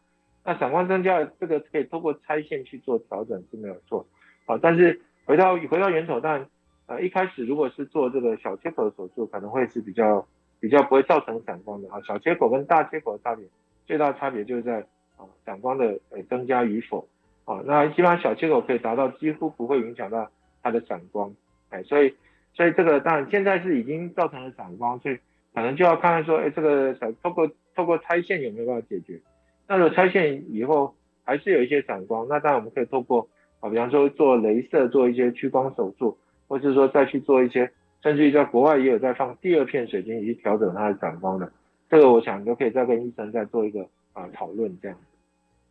[0.44, 4.04] 那散光增加了，这个可以通过拆线去做调整是没有错，
[4.44, 6.48] 好，但是回到回到源头，但
[6.86, 10.26] 呃一开始如果是做这个小切口的手术，可能会是比较
[10.60, 13.44] 比较不会造成散光的啊，小切口跟大切口的差别，
[13.86, 14.80] 最大差别就是在
[15.16, 17.06] 啊散光的呃增加与否，
[17.44, 20.30] 啊，那基本上小切口可以达到几乎不会影响到
[20.62, 21.34] 它的散光，
[21.70, 22.14] 哎，所以
[22.54, 25.18] 所以这个当然现在是已经造成了散光，所以
[25.54, 29.20] 可能就要看看说，哎，这个小透过透过拆线有没有办法解决？
[29.66, 30.94] 那如果拆线以后
[31.24, 33.28] 还是有一些散光，那当然我们可以透过
[33.60, 36.18] 啊，比方说做镭射做一些屈光手术，
[36.48, 37.70] 或是说再去做一些，
[38.02, 41.52] 甚至于在国外也有在放第二片水晶以及调整它的散光的，
[41.88, 44.98] 这个我想都可以再跟医生再做一个啊讨论这样。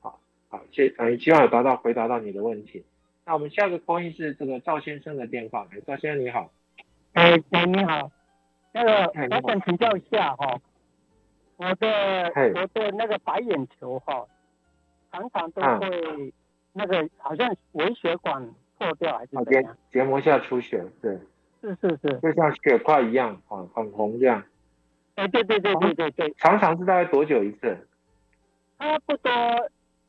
[0.02, 2.84] 好，好，谢，嗯，希望有达到回答到你的问题。
[3.26, 6.52] 那我们下个播音是这个赵先生的电话，哎赵先生你好。
[7.14, 8.12] 哎，你好，
[8.74, 10.60] 那个我想请教一下哈。
[11.56, 14.26] 我的我的那个白眼球哈，
[15.12, 16.34] 常常都会
[16.74, 18.50] 那个好像微血管
[18.84, 19.78] 破掉还是怎样？
[19.92, 21.18] 结膜下出血，对。
[21.62, 24.44] 是是是，就像血块一样，啊，很红这样。
[25.16, 26.34] 哎，对对对对对对。
[26.38, 27.78] 常常是大概多久一次？
[28.80, 29.32] 差不多，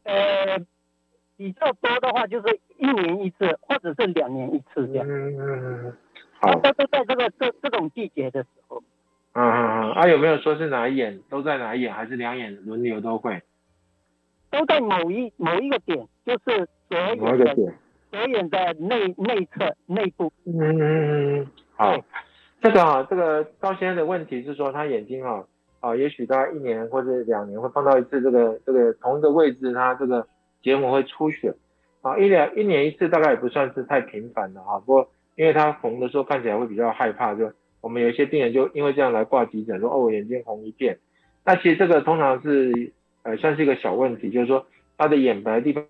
[0.02, 0.58] 呃，
[1.36, 5.06] 比较多的话就是一年一次，或者是两年一次这样。
[5.08, 5.96] 嗯嗯嗯。
[6.40, 6.58] 好。
[6.58, 8.82] 都是在这个这这种季节的时候。
[9.34, 9.92] 嗯嗯嗯。
[9.92, 13.40] 啊，有没有说是哪一眼都在哪一眼，还是两眼轮流都会？
[14.50, 17.54] 都在某一某一个点，就是左眼的
[18.14, 20.32] 左眼的内内侧内部。
[20.46, 21.46] 嗯嗯嗯。
[21.74, 21.96] 好。
[22.62, 25.44] 这个啊，这个高先生的问题是说他眼睛啊
[25.80, 30.26] 啊，也许大概一年或者两年会碰到一次这个这个同一个位置，他这个
[30.62, 31.52] 结膜会出血
[32.00, 34.78] 啊，一两一年一次大概也不算是太频繁的哈。
[34.78, 40.96] 不过因为他红的时候看起来会比较害怕，就我们有一些病人就因为这样来挂急诊，说哦我眼睛红一片。
[41.44, 42.92] 那其实这个通常是
[43.24, 44.64] 呃算是一个小问题，就是说
[44.96, 45.84] 他的眼白地方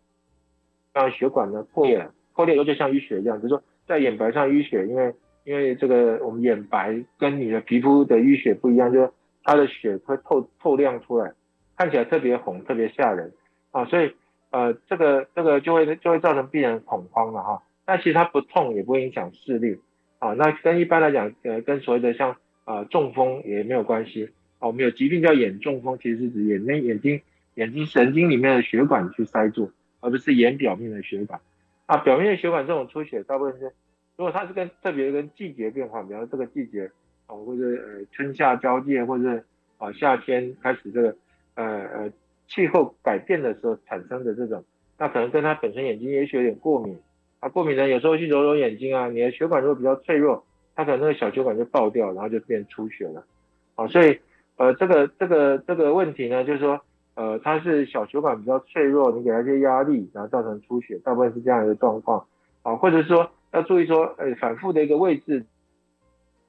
[0.94, 5.12] 让血管呢破裂了，破裂以后就像淤血一样，就是说在眼白上淤血，因为。
[5.46, 11.34] 因为这个我们眼白跟你的皮肤的淤血不一样，就它的血会透透亮出来，
[11.76, 13.30] 看起来特别红，特别吓人
[13.70, 14.14] 啊，所以
[14.52, 17.62] 呃这个这个就会就会造成病人恐慌了哈。
[17.84, 19.78] 但其实它不痛，也不会影响视力
[20.18, 20.32] 啊。
[20.32, 24.30] 那跟一般来讲，呃跟所谓的像呃中风也没有关系
[24.60, 24.68] 啊。
[24.68, 27.20] 我们有疾病叫眼中风，其实是指眼内眼睛
[27.56, 29.70] 眼睛神经里面的血管去塞住，
[30.04, 31.40] 而不是眼表面的血管
[31.86, 31.96] 啊。
[31.96, 33.72] 表面的血管这种出血，大部分是。
[34.16, 36.88] 如果它是跟特别跟季节变化，比方说这个季节
[37.26, 39.42] 啊，或者呃春夏交界，或者
[39.76, 41.16] 啊夏天开始这个
[41.56, 42.12] 呃呃
[42.46, 44.62] 气候改变的时候产生的这种，
[44.98, 46.96] 那可能跟它本身眼睛也许有点过敏
[47.40, 53.26] 啊，过敏呢有时候去揉揉眼睛啊，你的血管如果比较脆弱，它可能那个小血管就爆掉，然后就变出血了
[53.74, 54.20] 啊，所以
[54.58, 56.80] 呃这个这个这个问题呢，就是说
[57.14, 62.26] 呃它是小血管比较脆弱，你给它一些压力，然后造成出血，大部分是这样一个状况
[62.62, 63.30] 啊，或者说。
[63.54, 65.46] 要注意说，呃，反复的一个位置，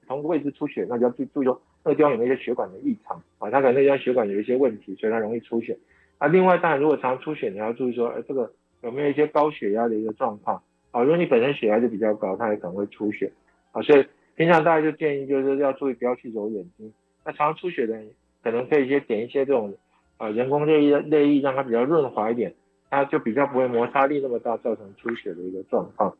[0.08, 3.47] 同个位置出血，那就要注注意说，那个地方有没有一些血管的异常啊？
[3.51, 5.78] 它可能那条血管有一些问题，所以它容易出血。
[6.17, 8.51] 啊，另外当然如果常出血，你要注意说，呃，这个
[8.82, 11.04] 有没有一些高血压的一个状况啊？
[11.04, 13.32] 如果你本身血压就比较高，它也可能会出血
[13.71, 13.84] 啊。
[13.84, 16.91] 所以平常大家就建议就是要注意不要去揉眼睛。
[17.23, 18.10] 那常出血的人，
[18.41, 19.75] 可能可以先点一些这种
[20.17, 22.54] 啊人工泪液泪液，让它比较润滑一点，
[22.89, 26.15] 它就比较不会摩擦力那么大，造成出血的一个状况。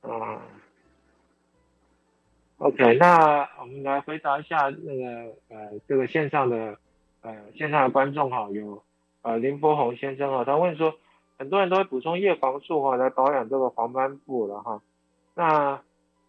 [0.00, 0.40] 啊
[2.58, 6.78] ，OK，那我们来回答一下那个呃这个线上的
[7.20, 8.82] 呃线上的观众哈，有
[9.22, 10.94] 呃林波宏先生哈，他问说
[11.36, 14.80] 很多人都会补充叶黄素哈来保养这个黄斑部了哈，
[15.34, 15.82] 那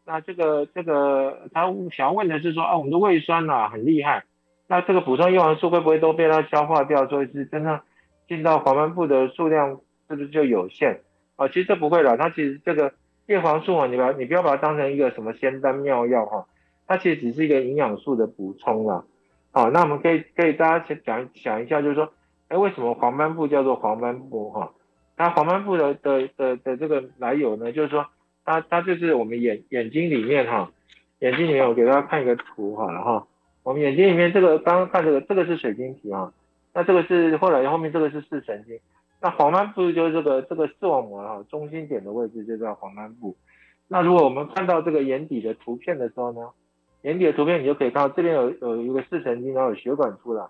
[0.03, 4.25] 那这个这个他想要问的是说啊我们的胃酸呐很厉害，
[4.69, 7.81] 那这个补充叶黄素会不会都被它消化掉，所以是真正
[8.29, 11.01] 进到黄斑部的数量是不是就有限
[11.35, 11.49] 啊？
[11.49, 12.93] 其实这不会了，它其实这个。
[13.29, 16.47] 叶黄素啊，你把你不要把它当成一个什么仙丹妙药哈，
[16.87, 19.03] 它其实只是一个营养素的补充啦。
[19.51, 22.11] 好，那我们可以可以大家先讲想一下，就是说，
[22.47, 24.71] 哎，为什么黄斑部叫做黄斑部哈？
[25.15, 28.07] 它黄斑部的的的的这个来由呢，就是说，
[28.43, 30.71] 它它就是我们眼眼睛里面哈，
[31.19, 33.27] 眼睛里面我给大家看一个图好了哈，
[33.69, 36.33] 我们眼睛里面这个刚刚看这个这个是水晶体啊，
[36.73, 38.79] 那这个是后来后面这个是视神经。
[39.21, 43.37] 那黄斑部就是这个这个视网膜啊中心点的位置就叫黄斑部。
[43.87, 46.49] 那如果我们看到这个眼底的图片的时候呢，
[47.03, 50.47] 眼底的图片你就可以看到这边有有一个视神经，然后有血管出来。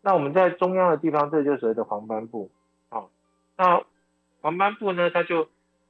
[0.00, 2.50] 那我们在中央的地方，这就是所谓的黄斑部。
[2.88, 3.10] 好，
[3.58, 3.82] 那
[4.40, 5.48] 黄斑部呢，它就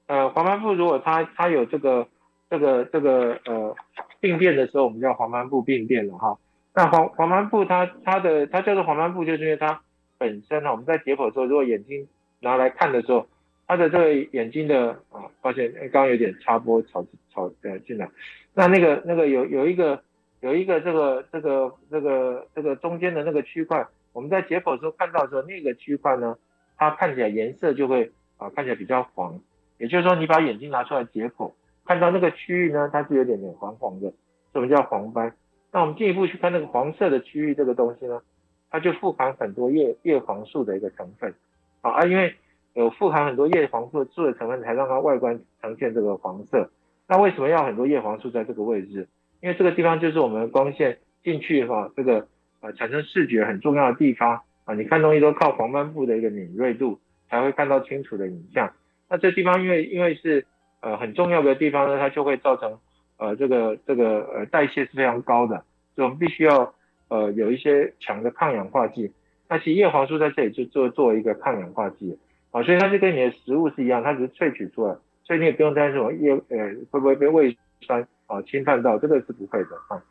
[0.09, 2.09] 呃黄斑部如果它它有这个
[2.51, 3.77] 这个这个呃
[4.19, 6.37] 病变的时候，我们叫黄斑部病变了哈。
[6.75, 9.81] 那黄黄斑部它它的它叫做黄斑部，就是因为它
[10.19, 12.09] 本身呢，我们在解剖的时候，如果眼睛
[12.41, 13.27] 拿来看的时候，
[13.69, 18.09] 它的这个眼睛的啊，抱歉，刚刚有点插播吵吵呃进来，
[18.55, 20.03] 那那个那个有有一个
[20.41, 26.37] 有一个这个这个这个这个中间的那个区块，我们在解剖的时候看到的时候，那个区块呢，
[26.77, 29.39] 它看起来颜色就会啊看起来比较黄，
[29.79, 31.53] 也就是说你把眼睛拿出来解剖，
[31.85, 34.13] 看到那个区域呢，它是有点点黄黄的，
[34.53, 35.33] 什么叫黄斑？
[35.75, 38.23] 那我们进一步去看那个黄色的区域这个东西呢，
[38.71, 41.35] 它就富含很多叶叶黄素的一个成分。
[41.81, 42.33] 啊，因为
[42.75, 46.71] 有富含很多叶黄素素的成分，才让它外观呈现这个黄色。
[47.09, 49.09] 那为什么要很多叶黄素在这个位置？
[49.41, 52.29] 因为这个地方就是我们光线进去哈，这个
[52.61, 54.75] 呃产生视觉很重要的地方啊。
[54.75, 58.73] 你看东西都靠黄斑部的一个敏锐度才会看到清楚的影像。
[59.09, 60.47] 那这地方因为因为是
[60.81, 62.79] 呃很重要的地方呢，它就会造成
[63.17, 66.75] 呃这个这个呃代谢是非常高的，所以我们必须要
[67.09, 69.13] 呃有一些强的抗氧化剂。
[69.49, 72.19] 那其实叶黄素在这里就做作为一个抗氧化剂
[72.51, 80.03] 啊，所以它就跟你的食物是一样，它只是萃取出来，所以你也不用担心什么叶呃会不会被胃酸啊侵犯到，这个是不会的啊。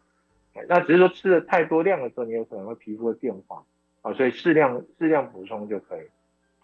[0.68, 3.64] 那只是说吃的太多量的时候，你有可能会皮肤会变化
[4.04, 6.06] 啊，所以适量适量补充就可以。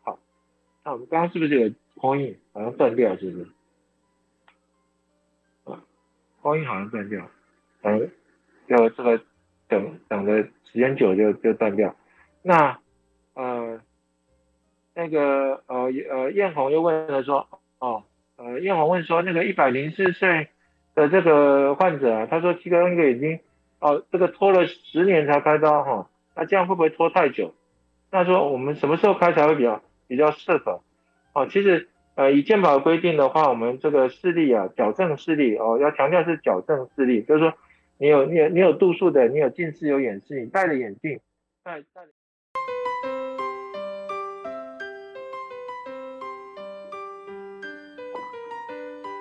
[0.03, 0.19] 好，
[0.85, 3.47] 那我们刚刚是不是有空印好像断掉，是不是？
[6.41, 7.27] 光阴好像断掉，
[7.81, 8.09] 等
[8.67, 9.21] 就这个
[9.67, 11.95] 等等的时间久就就断掉。
[12.41, 12.79] 那
[13.33, 13.79] 呃
[14.93, 17.47] 那个呃呃艳红又问了说，
[17.79, 18.03] 哦
[18.37, 20.49] 呃艳红问说那个一百零四岁
[20.95, 23.39] 的这个患者啊，他说七个一个眼睛。
[23.81, 27.55] 哦，这个拖了十年才开刀哈，那这样会不会拖太久？
[28.11, 30.81] 那说我们什么时候开才会比较比较适合？
[31.31, 31.87] 哦，其实
[32.19, 37.53] 呃以健保规定的话，我们这个视力啊，矫正视力哦，要强调是矫正视力，就是说
[37.97, 41.17] 你有你有你有度数的，你有近视有远视，你戴着眼镜
[41.63, 42.01] 戴戴。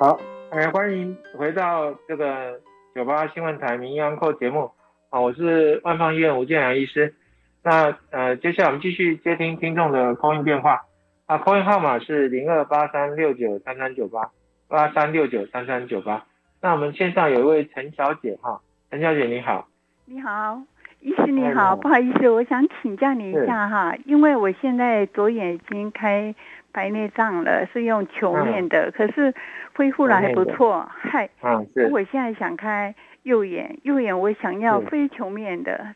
[0.00, 0.18] 好，
[0.50, 2.60] 哎，欢迎回到这个。
[2.96, 4.72] 九八新闻台名医安扣节目，
[5.08, 7.14] 好，我是万方医院吴建良医师。
[7.62, 10.87] 那呃，接下来我们继续接听听众的空运电话，
[11.28, 14.30] 啊，空运号码是零二八三六九三三九八
[14.66, 16.24] 八三六九三三九八。
[16.60, 18.60] 那我们线上有一位陈小姐哈，
[18.90, 19.68] 陈小姐你好，
[20.06, 20.60] 你好，
[21.00, 26.34] 医师你好，不好意思，我想请教你一下哈，因为我现在左眼已经开。
[26.70, 29.34] 白内障了，是用球面的，可是
[29.74, 30.86] 恢复了还不错。
[30.92, 31.88] 嗨，嗯，是。
[31.90, 35.94] 我现在想开右眼，右眼我想要非球面的，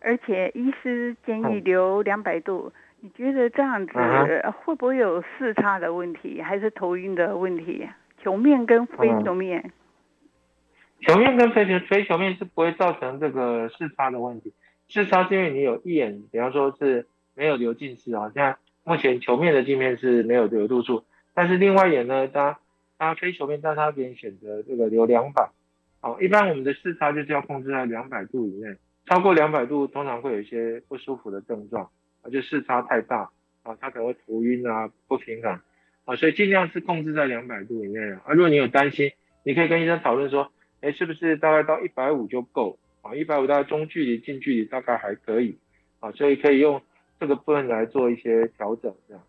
[0.00, 2.72] 而且医师建议留两百度。
[3.06, 3.92] 你觉得这样子
[4.64, 7.88] 会不会有视差的问题，还是头晕的问题？
[8.20, 9.70] 球面跟非球面，
[11.02, 14.52] 球面跟非球非球面是不会造成这个视差的问题。
[14.88, 18.56] 视差是因为你有一眼，比方说是没有流近视啊，像。
[18.82, 21.04] 目前球面的镜片是没有流度数，
[21.34, 22.58] 但是另外一眼呢，它
[22.98, 25.50] 它非球面，但它可以选择这个留两百。
[26.00, 28.76] 哦，一般我们的视差就是要控制在两百度以内，
[29.06, 31.90] 超过两百度通常会有一些不舒服的症状，
[32.30, 33.30] 就视差太大，
[33.62, 35.60] 啊，它可能会头晕啊，不平衡，
[36.04, 38.32] 啊，所以尽量是控制在两百度以内啊。
[38.32, 39.12] 如果你有担心，
[39.44, 42.78] 你可以跟医生讨论说，哎，是不是大概到一百五就够？
[43.02, 45.58] 啊，一百五大概中距离、近距离大概还可以，
[46.00, 46.82] 啊，所以可以用。
[47.18, 49.24] 这个部分来做一些调整，这样。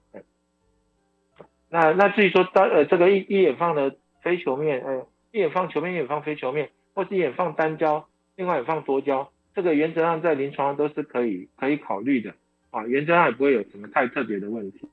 [1.70, 12.36] 那那至于说单呃这个一一眼放的非球面，哎，一眼放球面，一眼放非球面，或是一眼放单焦，另外眼放多焦，这个原则上在临床上都是可以可以考虑的
[12.72, 14.90] 啊，原则上也不会有什么太特别的问题。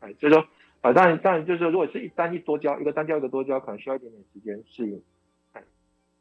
[0.00, 0.46] 哎，所以说
[0.80, 5.02] 啊，当然当然就是说，如果是一单一多焦，一个单焦一个多焦，可能需要一点点时间适应。
[5.52, 5.62] 哎，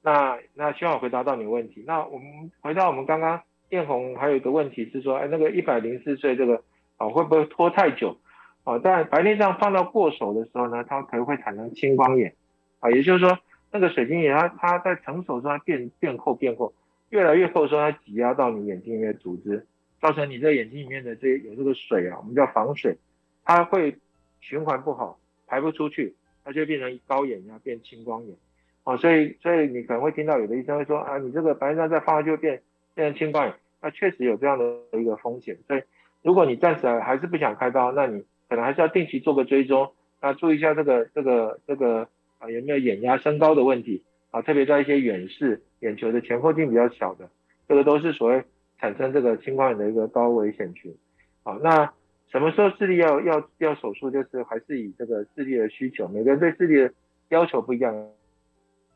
[0.02, 1.84] 那那希望回答到你的问题。
[1.86, 3.42] 那我们回到我们刚刚。
[3.70, 6.62] 艳红还有一个问题是说，哎，那个一百零四岁这个
[6.98, 8.16] 啊，会不会拖太久
[8.64, 8.80] 啊？
[8.82, 12.36] 但白内障放到过手的时候呢，它可能会产生青光眼
[12.80, 13.40] 啊，也就是说，
[13.72, 16.74] 那个水晶眼它它在成熟的时候它变变厚变厚，
[17.10, 19.66] 越来越厚的时候它挤压到你眼睛里面的组织，
[20.02, 22.98] 造成你这眼睛里面的这有这个水啊，我们叫防水，
[23.44, 23.96] 它会
[24.42, 28.36] 循环不好，排不出去，它就变成高眼压变青光眼
[28.84, 32.62] 啊，所以所以你可能会听到有的医生会说啊，你这个白内障再放下就变。
[32.96, 35.82] 变成青光眼，那确实有这样的一个风险，所以
[36.24, 39.92] 如果你暂时还是不想开刀，那你可能还是要定期做个追踪，
[40.22, 42.08] 那注意一下这个这个这个
[42.40, 47.30] 啊有没有眼压升高的问题啊，特别在一些远视眼球的前后径比较小的，
[47.68, 48.46] 这个都是所谓
[48.80, 50.96] 产生这个青光眼的一个高危险群。
[51.44, 51.92] 好，那
[52.32, 56.92] 什么时候视力要要要手术，就是还是以这个视力的需求，每个人对视力的
[57.30, 57.94] 要求不一样，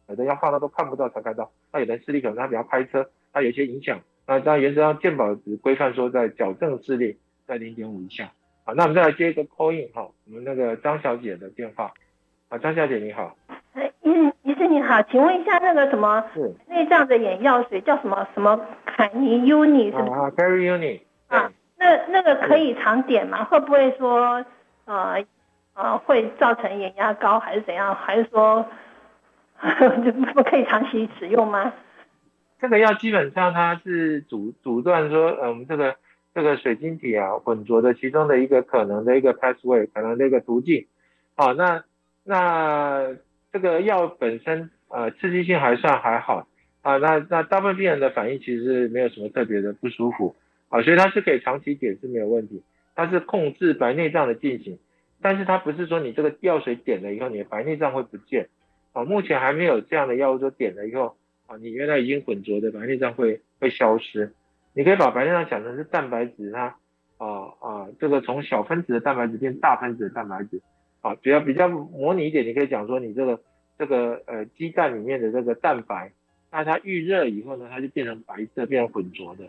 [0.07, 3.09] 有的要放到都看不到才看到，那有的视力可能他比较开车。
[3.32, 7.15] 他有些影响，那当然原则上健保只规范说在矫正视力
[7.45, 8.32] 在零点五以下。
[8.65, 11.93] 好，那我们再来接一个 call in 哈，我们那个张小姐的电话。
[12.47, 13.38] 啊，张小姐你好。
[13.73, 14.09] 哎，医
[14.41, 16.25] 医生你好，请问一下那个什么
[16.67, 18.59] 内脏的眼药水叫什么什么
[18.99, 20.25] 凯尼 uni 是吗？
[20.25, 20.99] 啊 c a r r y uni。
[21.29, 23.45] 啊，那那个可以常点吗？
[23.45, 24.43] 会不会说
[24.83, 25.23] 呃
[25.73, 27.95] 呃会造成眼压高还是怎样？
[27.95, 28.65] 还是说
[30.03, 31.71] 就不可以长期使用吗？
[32.59, 35.95] 这个药基本上它是阻阻断说，呃，我们这个
[36.35, 40.87] 这个水晶体啊混浊的其中的一个可能的一个 pathway，可能的一个途径。
[41.37, 41.85] 好，那
[42.25, 43.15] 那
[43.53, 46.48] 这个药本身呃刺激性还算还好
[46.82, 50.36] 啊，那那大部分病人的反应其实是没有什么特别的不舒服
[50.69, 52.61] 啊，所以它是可以长期点是没有问题。
[52.95, 54.77] 它是控制白内障的进行，
[55.21, 58.49] 但是它不是说你这个药水点了以后你的白内障会不见
[58.93, 61.15] 啊，目前还没有这样的药物说点了以后。
[61.47, 64.32] 啊，你原来已经混浊的白内障会会消失，
[64.75, 66.75] 你可以把白内障想成是蛋白质，它
[67.17, 67.27] 啊
[67.59, 70.61] 啊，这个从小分子的蛋白质变大分子的蛋白质，
[71.01, 73.39] 啊，比较比较模拟一点，你可以讲说你这个
[73.80, 76.11] 这个呃鸡蛋里面的这个蛋白，
[76.51, 79.45] 那它预热以后呢，它就变成白色，变成混浊的，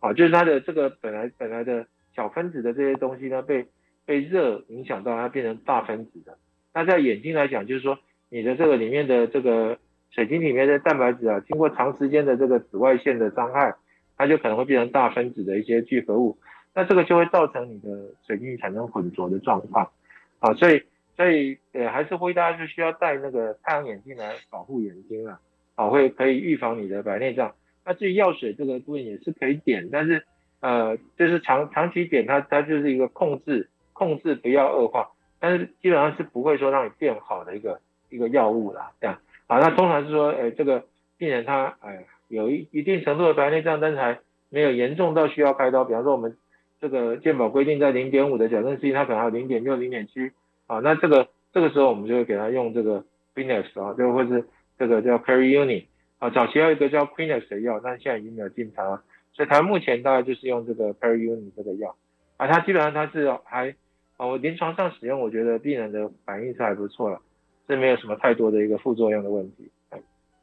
[0.00, 3.66] 啊，就是它的这个本来本来的小分子的这些东西呢，被
[4.04, 6.36] 被热影响到，它变成大分子的。
[6.72, 7.98] 那在眼睛来讲，就是说
[8.28, 9.78] 你的这个里面的这个
[10.10, 13.74] 水晶里面的蛋白质啊，经过长时间的这个紫外线的伤害，
[14.16, 16.38] 它就可能会变成大分子的一些聚合物，
[16.74, 19.90] 那这个就会造成你的水晶产生混浊的状况，
[20.38, 20.82] 啊，所以
[21.16, 25.40] 所以呃还是呼吁大家是需要戴那个太阳眼镜来保护眼睛啊，
[25.74, 27.54] 啊会可以预防你的白内障。
[27.84, 30.24] 那至于药水这个部分也是可以点，但是
[30.60, 35.10] 呃就是长长期点它它就是一个控制控制不要恶化。
[35.40, 40.84] 但是基本上是不会说让你变好的一个一个药物啦，这样啊，那通常是说，哎，这个
[41.18, 45.84] 病人他哎有一一定程度的白内障，但是还没有严重到需要开刀。
[45.84, 46.38] 比方说我们
[46.80, 50.30] 这个健保规定在零点五的矫正 C，他可能还有零点六、零点七
[50.66, 53.04] 啊，那这个这个时候我们就会给他用这个
[53.34, 54.46] Queenex 啊，就或是
[54.78, 55.86] 这个叫 Periuni
[56.18, 59.02] 啊，早期还有一个叫 Queenex 的药，但现在已经没有进场了，
[59.32, 61.96] 所以他目前大概就是用这个 Periuni 这个药
[62.36, 63.74] 啊，它基本上它是还。
[64.16, 67.20] 啊，我临床上使用，我觉得病人的反应是还不错了，
[67.66, 69.68] 是没有什么太多的一个副作用的问题，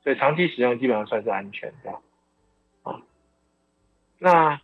[0.04, 1.92] 所以长期使用基本上算是安全的。
[2.84, 3.02] 啊，
[4.20, 4.60] 那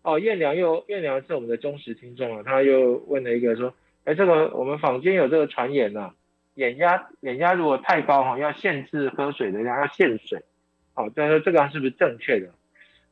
[0.00, 6.14] 哦，燕良又燕良是我们的忠实听众啊，他又问了一个说，哎，这个我们坊间有这个传言呐，
[6.54, 10.42] 眼压眼压如果太高哈，要限制喝水的量，要限水，
[10.94, 12.48] 好，但是这个是不是正确的？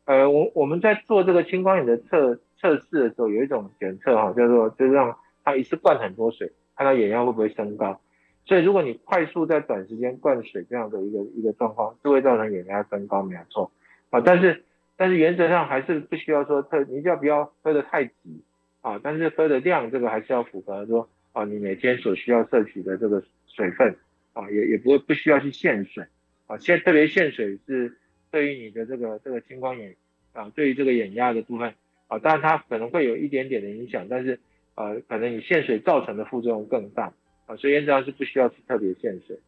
[0.05, 2.39] 呃，我我们在做这个青光眼的测。
[2.61, 8.01] 测试的时候有一种检测哈，叫做就是让他一次灌很多水，看他眼压会不会升高。
[8.47, 13.70] 所以如果你快速在短时间灌水这样的一个一个状况，就会造成眼压升高，没错
[14.11, 14.20] 啊。
[14.22, 14.64] 但是
[14.97, 18.43] 但是原则上还是不需要说特，你就要不要喝的太急
[18.80, 18.99] 啊。
[19.01, 23.96] 但是喝的量这个还是要符合说啊，你每天所需要摄取的这个水分
[24.32, 26.04] 啊，也也不会不需要去限水
[26.46, 26.58] 啊。
[26.58, 27.96] 限特别限水是
[28.30, 29.96] 对于你的这个这个青光眼
[30.32, 31.74] 啊，对于这个眼压的部分。
[32.08, 34.40] 啊，当然它可能会有一点点的影响，但是
[34.76, 37.12] 呃，可能你限水造成的副作用更大
[37.44, 39.38] 啊，所以原则上是不需要去特别限水。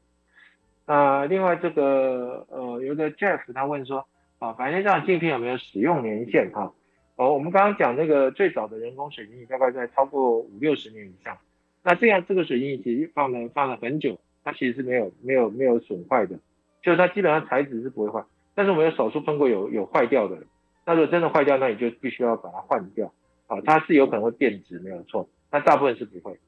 [0.87, 4.07] 那另外这个呃，有个 Jeff 他问说
[4.39, 6.75] 啊，白内障镜片有没有使用年限哈？
[7.17, 11.39] 哦，我们刚刚讲那个最早的人工水晶大概在超过五六十年以上，
[11.83, 16.39] 那这样这个水晶其实放了放了很久，它其实是没有没有没有损坏的，
[16.83, 18.25] 就是它基本上材质是不会坏，
[18.55, 20.37] 但是我们有手术碰过有有坏掉的。
[20.87, 23.13] 那如果真的坏掉，那你就必须要把它换掉
[23.47, 26.39] 啊，它是有可能会变质，没有错，那大部分是不会。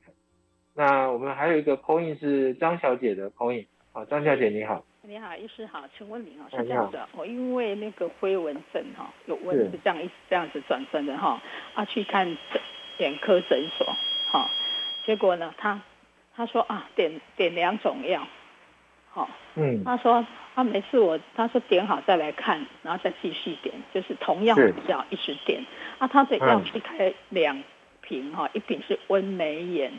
[0.74, 11.40] 那我们还有一个 coin 是张小姐的 coin 啊，张小姐你好，你好，医师好，请问您哦，是这样子，我因为那个灰纹症哈，有问是这样一直这样子转身的哈，
[11.74, 12.26] 啊去看
[12.98, 13.86] 眼科诊所
[14.32, 14.48] 哈，
[15.04, 15.80] 结果呢，他
[16.36, 18.26] 他说啊，点点两种药。
[19.10, 25.62] 好，嗯，他说他每次我他说点好再来看，然后再继续点，就是同样的药一直点。
[25.98, 27.62] 啊，他的药是开两
[28.00, 29.92] 瓶哈，一瓶是温眉眼，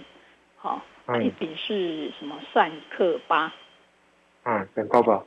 [0.57, 0.81] 好，
[1.21, 3.53] 一瓶是什么善克巴，
[4.45, 5.23] 嗯，很高吧？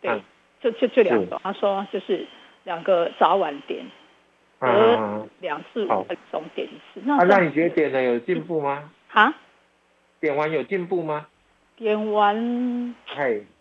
[0.00, 0.20] 对，
[0.60, 2.26] 就就就两种，他说就是
[2.64, 3.86] 两个早晚点，
[4.58, 7.00] 隔两次五分钟点一次。
[7.04, 8.90] 那那你觉得点的有进步吗？
[9.12, 9.34] 啊？
[10.20, 11.26] 点完有进步吗？
[11.76, 12.94] 点完，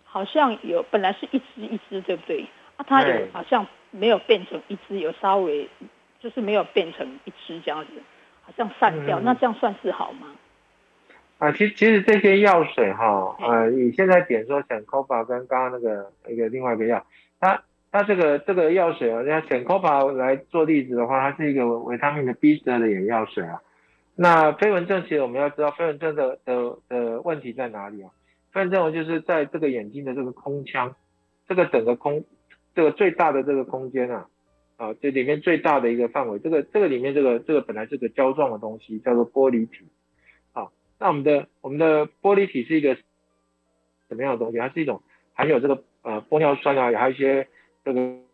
[0.03, 2.47] 好像有本来是一支一支，对不对？
[2.77, 5.69] 啊，它有好像没有变成一支，有稍微
[6.19, 7.91] 就是没有变成一支这样子，
[8.41, 9.19] 好像散掉。
[9.19, 10.27] 那这样算是好吗？
[11.37, 17.05] 啊，其其实这些药水哈，呃，你现在点说选 Copa 跟刚刚那个一个另外一个药，
[17.39, 23.61] 它它这个这个药水啊，要选 Copa 来做例子的话，它是一个维他命的 B 十二的眼药水啊。
[24.19, 28.09] 那飞蚊症其实我们要知道飞蚊症的的的问题在哪里啊？
[28.51, 30.95] 飞蚊症就是在这个眼睛的这个空腔，
[31.47, 32.25] 这个整个空，
[32.73, 34.27] 这个最大的这个空间啊，
[34.77, 39.85] 啊，这里面最大的一个范围，这个这个里面这个这个本来是个胶状的东西，叫做玻璃体，
[40.51, 44.57] 好，那我们的我们的玻璃体是一个什么样的东西？
[44.57, 45.03] 它是一种
[45.35, 47.47] 含有这个呃玻尿酸啊，还有一些
[47.85, 48.26] 这个。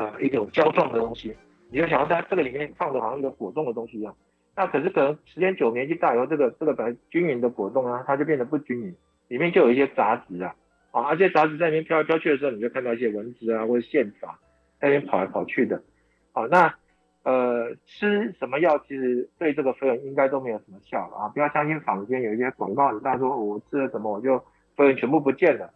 [0.00, 1.36] 呃，一种胶状的东西，
[1.70, 4.16] 你就想要在这个里面放的好像一个果冻的东西一样。
[4.56, 8.94] 那可是可能时间久，年纪大以后，这个这个本来均匀的果冻啊，它就变得不均匀，
[9.28, 10.54] 里面就有一些杂质啊，
[10.90, 14.38] 啊，而且杂质在里面飘来飘去的时候，你就看到一些蚊子啊或者线法
[14.80, 15.82] 在那边跑来跑去的。
[16.32, 16.74] 好，那
[17.24, 24.38] 呃吃什么药其实对这个飞蚊应该都没有什么效啊，不要相信坊间有一些广告，大家说我吃了什么我就
[24.76, 25.70] 飞蚊全部不见了。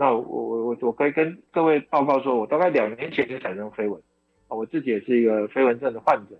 [0.00, 4.00] 那我我我我可以跟各位报告说，我大概两年前就产生飞蚊，
[4.46, 6.36] 啊，我自己也是一个飞蚊症的患者，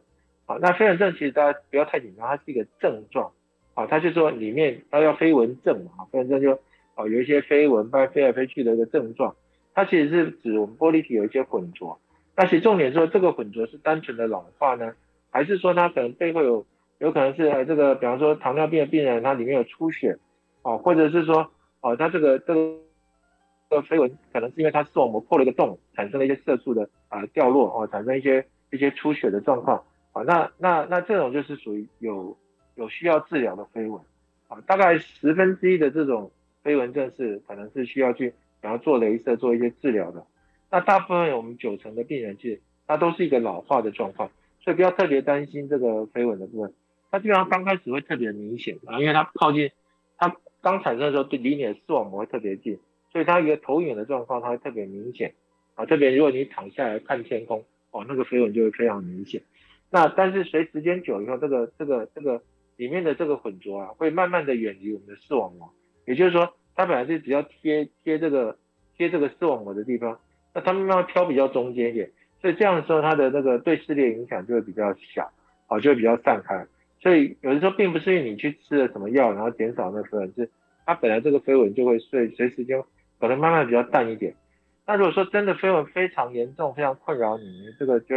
[0.47, 3.33] 好，那飞蚊症其实大家不要太紧张，它是一个症状，
[3.75, 6.53] 好，它就说里面它叫飞蚊症嘛，飞蚊症就
[6.95, 9.35] 哦有一些飞蚊在飞来飞去的一个症状，
[9.75, 11.99] 它其实是指我们玻璃体有一些混浊，
[12.37, 14.93] 那其实重点说这个混浊是单纯的老化呢，
[15.31, 16.65] 还是说它可能背后有
[16.99, 20.17] 有可能是这个比方说糖尿病的病人他里面有出血，
[20.63, 21.51] 哦，或者是说
[21.81, 22.77] 哦他这个这个
[23.71, 30.23] 这个飞蚊可能是因为它视网膜破了一个洞，产生了一些色素的啊掉落哦，产生一些一些出血的状况啊。
[30.23, 32.37] 那那那这种就是属于有
[32.77, 34.01] 有需要治疗的飞蚊，
[34.49, 36.31] 啊，大概十分之一的这种
[36.62, 40.25] 飞蚊症是可能是需要去然后做镭射做一些治疗的。
[40.71, 46.73] 那大部分我们九成的病人其实它都是一个老化的状况，所以不要特别担心这个飞蚊的部分。
[47.11, 49.71] 它基本上刚开始会特别明显啊，因为它靠近
[50.19, 52.79] 它刚产生的时候对离你的视网膜会特别近，
[53.13, 55.35] 所以它一个投影的状况它会特别明显
[55.75, 55.87] 啊。
[55.87, 59.43] 特别如果你躺下来看天空，哦，那个飞蚊就会非常明显。
[59.91, 62.43] 那但是随时间久以后，这个这个这个
[62.77, 65.73] 里面的这个混浊啊，会慢慢的远离我们的视网膜。
[66.07, 68.57] 也就是说，它本来是比较贴贴这个
[68.97, 70.19] 贴这个视网膜的地方，
[70.55, 72.11] 那它慢慢飘比较中间一点，
[72.43, 75.31] 所以这样的时候，它的那个对视力影响就会比较小，
[75.67, 76.67] 啊，就会比较散开。
[77.01, 80.51] 所以有的时候并不是因为你去吃了什么药，然后减少那飞蚊，是
[80.85, 82.83] 它本来这个飞蚊就会随随时间
[83.21, 84.35] 可能慢慢比较淡一点。
[84.87, 88.16] 那如果说真的飞蚊非常严重，非常困扰你，这个就。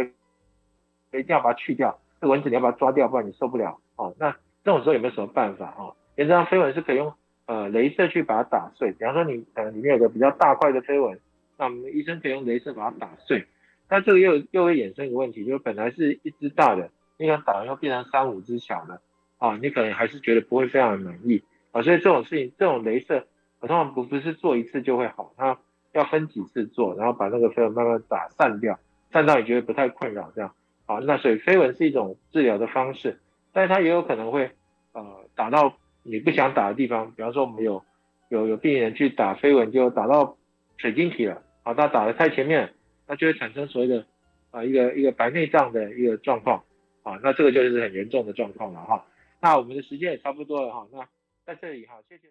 [1.14, 4.14] 一定要把它去掉，这蚊子你要把它抓掉，不然你受不了哦。
[4.18, 4.30] 那
[4.64, 5.94] 这种时候有没有什么办法哦？
[6.14, 7.12] 原则上飞蚊是可以用
[7.44, 8.92] 呃镭射去把它打碎。
[8.92, 11.20] 比方说你可能里面有个比较大块的飞蚊，
[11.58, 13.44] 那我们医生可以用镭射把它打碎。
[13.88, 16.88] 但这个又又会衍生一个问题，就是本来是一只大的，
[17.18, 19.02] 你可能打完又变成三五只小的
[19.36, 21.42] 啊，你可能还是觉得不会非常的满意
[21.72, 21.82] 啊。
[21.82, 23.26] 所以这种事情，这种镭射
[23.62, 25.56] 我通常不不是做一次就会好，它
[25.92, 28.76] 要分几次做，然后把那个飞蚊慢慢打散掉，
[29.12, 30.52] 散到你觉得不太困扰这样。
[30.84, 33.20] 好，那所以飞蚊是一种治疗的方式，
[33.52, 34.50] 但是它也有可能会
[34.92, 37.84] 呃打到你不想打的地方，比方说我们有
[38.30, 40.36] 有有病人去打飞蚊，就打到
[40.76, 42.74] 水晶体了，好，他打的太前面，
[43.06, 44.04] 那就会产生所谓的
[44.50, 46.64] 啊一个一个白内障的一个状况，
[47.04, 49.04] 啊，那这个就是很严重的状况了哈。
[49.40, 51.06] 那我们的时间也差不多了哈，那
[51.46, 52.20] 在这里哈，谢谢。